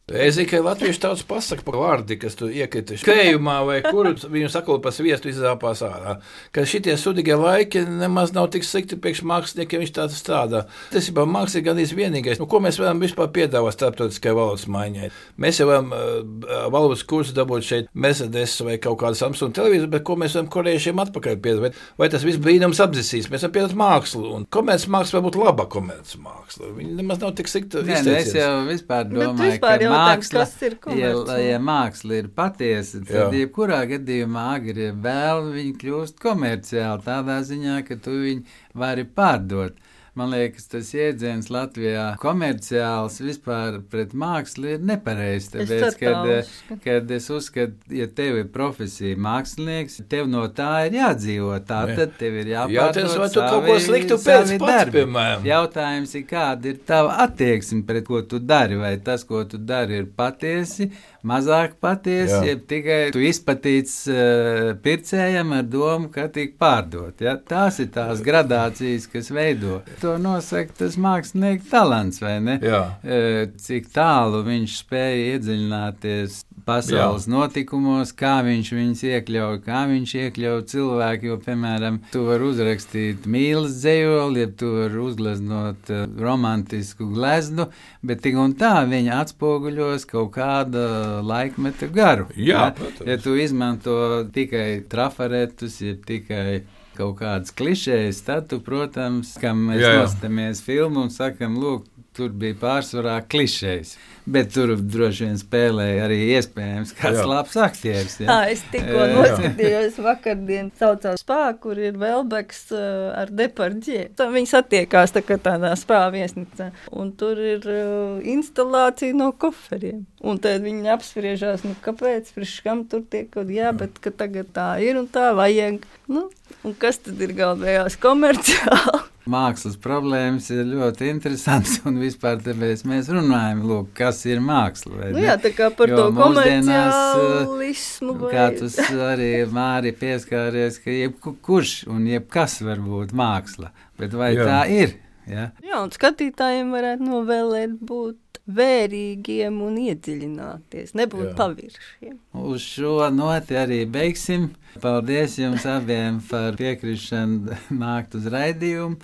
Es 0.08 0.38
ka 0.48 0.60
latviešu 0.64 1.02
tauts 1.02 1.22
pasaka 1.28 1.60
par 1.66 1.76
vārdi, 1.76 2.16
kas 2.16 2.36
tur 2.38 2.48
iekrita 2.48 2.96
krējumā, 3.04 3.58
vai 3.68 3.78
kuru 3.84 4.14
viņu 4.16 4.48
sakulu 4.52 4.80
pa 4.80 4.88
sviestu 4.94 5.28
izrāpās 5.28 5.82
ārā. 5.84 6.14
Ka 6.54 6.64
šitie 6.64 6.94
sudīgie 6.96 7.36
laiki 7.36 7.82
nemaz 7.84 8.32
nav 8.32 8.48
tik 8.54 8.64
slikti 8.64 8.96
priekš 8.96 9.20
māksliniekiem, 9.28 9.82
viņš 9.84 9.92
tāds 9.98 10.16
strādā. 10.16 10.62
Tas 10.94 11.10
ir 11.10 11.18
mākslinieks 11.18 11.66
gandrīz 11.66 11.92
vienīgais. 11.98 12.40
Nu, 12.40 12.48
ko 12.48 12.62
mēs 12.64 12.80
varam 12.80 13.02
vispār 13.04 13.28
piedāvāt 13.36 13.76
starptautiskai 13.76 14.32
valodas 14.32 14.64
maiņai? 14.72 15.10
Mēs 15.44 15.60
jau 15.60 15.68
varam 15.68 15.92
uh, 15.92 16.64
valodas 16.72 17.04
kursu 17.04 17.36
dabūt 17.36 17.68
šeit 17.68 17.92
Mercedes 17.92 18.56
vai 18.64 18.78
kaut 18.80 19.02
kādu 19.02 19.20
Samsung 19.20 19.52
televīziju, 19.56 19.92
bet 19.92 20.06
ko 20.08 20.16
mēs 20.16 20.38
varam 20.38 20.48
korejiešiem 20.56 21.04
atpakaļ 21.04 21.36
piedāvāt? 21.44 21.76
Vai 22.00 22.08
tas 22.08 22.24
viss 22.24 22.40
brīnums 22.40 22.80
apdzisīs? 22.80 23.28
Mēs 23.28 23.44
varam 23.44 23.56
piedāvāt 23.58 23.76
mākslu, 23.84 24.32
un 24.38 24.48
komerces 24.56 24.88
māksla 24.88 25.20
var 25.20 25.28
būt 25.28 25.40
laba 25.42 25.68
komerces 25.68 26.16
māksla. 26.24 26.72
Viņa 26.80 26.96
nemaz 27.02 27.20
nav 27.20 27.36
tik 27.36 27.52
slikta. 27.52 27.84
Nē, 27.84 28.00
nu, 28.08 28.16
es 28.16 28.32
jau 28.36 28.50
vispār 28.68 29.08
domāju, 29.12 29.52
vispār 29.52 29.76
ka 29.76 29.84
jautājums, 29.84 29.97
māksla, 29.98 30.44
kas 30.44 30.54
ir 30.66 30.76
ja, 30.98 31.10
ja 31.42 31.58
māksla 31.62 32.20
ir 32.22 32.30
patiesa, 32.34 33.02
tad 33.02 33.34
Jā. 33.34 33.42
jebkurā 33.42 33.82
gadījumā 33.90 34.46
agri 34.56 34.88
vēl 35.06 35.52
viņi 35.56 35.74
kļūst 35.82 36.22
komerciāli 36.22 37.04
tādā 37.06 37.40
ziņā, 37.48 37.82
ka 37.88 37.98
tu 38.02 38.16
viņu 38.22 38.58
vari 38.78 39.06
pārdot. 39.18 39.78
Man 40.18 40.32
liekas, 40.34 40.64
tas 40.66 40.88
jēdziens 40.90 41.46
Latvijā 41.54 42.04
komerciāls 42.18 43.20
vispār 43.22 43.76
pret 43.90 44.14
mākslu 44.18 44.72
ir 44.74 44.80
nepareizs. 44.82 45.52
Es 45.52 45.68
Tāpēc, 45.68 45.84
tā 45.84 45.90
kad, 46.00 46.30
eh, 46.32 46.40
uzskatu. 46.42 46.78
kad 46.82 47.12
es 47.14 47.28
uzskatu, 47.30 47.92
ja 48.00 48.08
tev 48.10 48.40
ir 48.40 48.48
profesija 48.54 49.18
mākslinieks, 49.28 50.00
tev 50.10 50.26
no 50.32 50.42
tā 50.48 50.72
ir 50.88 50.96
jādzīvot. 50.98 51.66
Tā 51.68 51.82
Jā. 51.90 51.96
tad 52.00 52.16
tev 52.18 52.40
ir 52.40 52.50
jāpārdod 52.50 52.78
Jautājums, 52.78 53.18
vai 53.22 53.28
tu 53.36 53.44
kaut 53.44 53.68
ko 53.68 53.76
sliktu 53.84 54.18
pēc 54.24 54.54
pats, 54.64 54.92
piemēram? 54.96 55.46
Jautājums 55.46 56.16
ir, 56.18 56.26
kāda 56.34 56.72
ir 56.72 56.80
tava 56.88 57.14
attieksme 57.28 57.86
pret 57.86 58.08
ko 58.10 58.22
tu 58.22 58.42
dari? 58.42 58.80
Vai 58.80 58.96
tas, 58.98 59.22
ko 59.28 59.44
tu 59.44 59.58
dari, 59.58 60.02
ir 60.02 60.10
patiesi, 60.18 60.90
mazāk 61.26 61.76
patiesi, 61.82 62.34
Jā. 62.34 62.42
ja 62.52 62.58
tikai 62.70 62.98
tu 63.14 63.22
izpatīts 63.24 63.94
uh, 64.12 64.72
pircējam 64.82 65.54
ar 65.56 65.66
domu, 65.66 66.10
ka 66.14 66.28
tik 66.32 66.56
pārdot. 66.60 67.18
Ja? 67.24 67.36
Tās 67.38 67.80
ir 67.82 67.90
tās 67.94 68.22
gradācijas, 68.24 69.08
kas 69.10 69.32
veido. 69.34 69.80
To 70.02 70.16
nosaka 70.22 70.76
tas 70.84 70.98
mākslinieka 71.00 71.66
talants, 71.70 72.22
vai 72.22 72.38
ne? 72.44 72.58
Jā. 72.62 72.82
Eh, 73.02 73.46
Cik 73.58 73.90
tālu 73.94 74.42
viņš 74.46 74.76
spēja 74.82 75.34
iedziļināties 75.34 76.42
pasaules 76.68 77.24
Jā. 77.24 77.32
notikumos, 77.32 78.12
kā 78.16 78.38
viņš 78.44 78.70
viņus 78.76 79.02
iekļauj, 79.08 79.60
kā 79.64 79.84
viņš 79.88 80.14
iekļauj 80.22 80.62
cilvēku. 80.72 81.30
Jo, 81.30 81.38
piemēram, 81.42 82.00
tu 82.12 82.26
vari 82.28 82.48
uzrakstīt 82.50 83.26
mīlestības 83.26 83.78
dzējoli, 83.78 84.42
ja 84.44 84.50
tu 84.60 84.70
vari 84.76 85.00
uzgleznot 85.02 85.92
eh, 85.94 86.04
romantisku 86.20 87.08
gleznu, 87.14 87.68
bet 88.06 88.22
tik 88.24 88.38
un 88.40 88.54
tā 88.58 88.74
viņa 88.88 89.22
atspoguļos 89.24 90.06
kaut 90.08 90.34
kāda 90.36 90.84
laikmeta 91.24 91.88
garu. 91.92 92.28
Jā, 92.36 92.68
ja? 92.68 92.72
protams. 92.76 93.06
ja 93.08 93.18
tu 93.22 93.36
izmanto 93.38 93.94
tikai 94.34 94.82
trafaretus, 94.90 95.80
ja 95.84 95.94
tikai 96.06 96.62
kaut 96.98 97.20
kādas 97.20 97.54
klišejas, 97.54 98.22
tad, 98.26 98.48
tu, 98.50 98.58
protams, 98.64 99.36
kam 99.38 99.68
mēs 99.70 99.84
nostamies 100.00 100.62
filmu 100.66 101.06
un 101.06 101.12
sakam, 101.14 101.54
lūk, 101.62 101.86
tur 102.16 102.32
bija 102.34 102.56
pārsvarā 102.58 103.20
klišejas. 103.30 103.94
Bet 104.28 104.50
tur 104.52 104.74
droši 104.76 105.24
vien 105.24 105.38
spēlēja 105.40 106.04
arī 106.04 106.18
iespējams 106.34 106.92
kāds 106.98 107.22
Jā. 107.22 107.26
labs 107.30 107.56
aktieris. 107.64 108.18
Jā, 108.20 108.26
Ja? 108.28 108.52
es 108.52 108.60
tikko 108.72 109.06
noskatījos 109.14 109.96
vakardien 110.04 110.68
saucās 110.78 111.22
spā, 111.24 111.54
kur 111.62 111.80
ir 111.80 111.96
Velbeks 112.00 112.60
uh, 112.76 112.82
ar 113.22 113.32
Depardžie. 113.32 114.08
Tā 114.18 114.28
Viņi 114.28 114.50
satiekās 114.50 115.14
tā 115.16 115.22
tādā 115.24 115.72
spā 115.80 116.02
viesnīcā. 116.12 116.70
Un 116.92 117.14
tur 117.16 117.40
ir 117.40 117.64
uh, 117.64 118.20
instalācija 118.20 119.16
no 119.16 119.30
koferiem. 119.32 120.04
Un 120.20 120.40
tad 120.42 120.64
viņi 120.66 120.92
apspriežās, 120.92 121.64
nu 121.64 121.76
kāpēc, 121.84 122.32
priekš 122.36 122.58
kam 122.66 122.84
tur 122.90 123.04
tiek 123.08 123.30
kaut 123.32 123.48
jā, 123.54 123.72
bet 123.72 123.96
ka 124.02 124.12
tagad 124.12 124.52
tā 124.52 124.70
ir 124.84 124.98
un 125.00 125.08
tā 125.08 125.30
vajag. 125.38 125.84
Nu, 126.10 126.26
un 126.66 126.74
kas 126.80 127.00
tad 127.04 127.22
ir 127.24 127.32
galvējās 127.38 127.96
komerciāli? 128.02 129.06
mākslas 129.28 129.76
problēmas 129.80 130.48
ir 130.54 130.64
ļoti 130.70 131.10
interesants, 131.12 131.78
un 131.88 131.98
vispār 132.00 132.40
mēs 132.88 133.10
runājam, 133.12 133.64
lūk, 133.68 133.90
kas 133.98 134.17
ir 134.26 134.40
māksla. 134.42 134.92
vai 134.98 135.10
Nu 135.12 135.18
ne? 135.20 135.24
jā, 135.26 135.36
tā 135.42 135.52
kā 135.54 135.68
par 135.76 135.88
Jo 135.90 135.96
to 135.96 136.06
komerciālismu. 136.16 138.06
Nu, 138.08 138.28
Kā 138.30 138.46
tu 138.56 138.68
arī 139.04 139.30
Māri 139.52 139.92
pieskāries, 139.96 140.78
ka 140.82 140.90
jebkurš 140.94 141.86
un 141.92 142.06
jebkas 142.08 142.60
var 142.66 142.80
būt 142.82 143.12
māksla, 143.16 143.70
bet 143.98 144.14
vai 144.16 144.32
Jā. 144.34 144.46
tā 144.48 144.60
ir? 144.72 144.96
Ja? 145.28 145.50
Jā, 145.62 145.82
un 145.84 145.90
skatītājiem 145.92 146.70
varētu 146.72 147.04
novēlēt 147.04 147.74
būt 147.84 148.16
vērīgiem 148.48 149.58
un 149.60 149.76
iedziļināties, 149.82 150.94
nebūt 150.96 151.26
Jā. 151.26 151.34
paviršiem. 151.36 152.14
Uz 152.48 152.64
šo 152.64 152.94
noti 153.12 153.58
arī 153.60 153.82
beigsim. 153.92 154.50
Paldies 154.80 155.36
jums 155.40 155.66
abiem 155.68 156.20
par 156.30 156.56
piekrišanu 156.56 157.58
nākt 157.76 158.16
uz 158.16 158.28
raidījumu. 158.32 158.96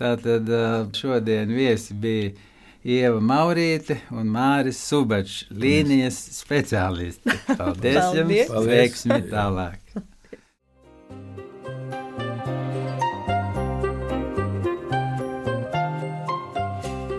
Tātad 0.00 0.48
ā, 0.52 0.64
šodien 0.96 1.52
viesi 1.56 1.94
bija 1.96 2.32
Ieva 2.86 3.18
Maurīte 3.18 3.96
un 4.14 4.28
Māris 4.30 4.78
Subačs, 4.78 5.48
līnijas 5.50 6.20
speciālisti. 6.36 7.34
Paldies, 7.58 7.98
Paldies. 7.98 8.46
jums! 8.46 8.68
Veiksmi 8.68 9.18
tālāk! 9.26 9.80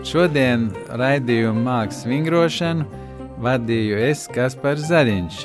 Šodien 0.08 0.70
raidījumu 0.88 1.66
mākslas 1.66 2.08
vingrošanu 2.08 2.88
vadīju 3.44 4.00
es, 4.08 4.24
Kaspars 4.32 4.88
Zariņš, 4.88 5.42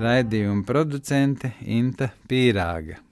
raidījuma 0.00 0.64
producente 0.64 1.52
Inta 1.60 2.08
Pīrāga. 2.24 3.02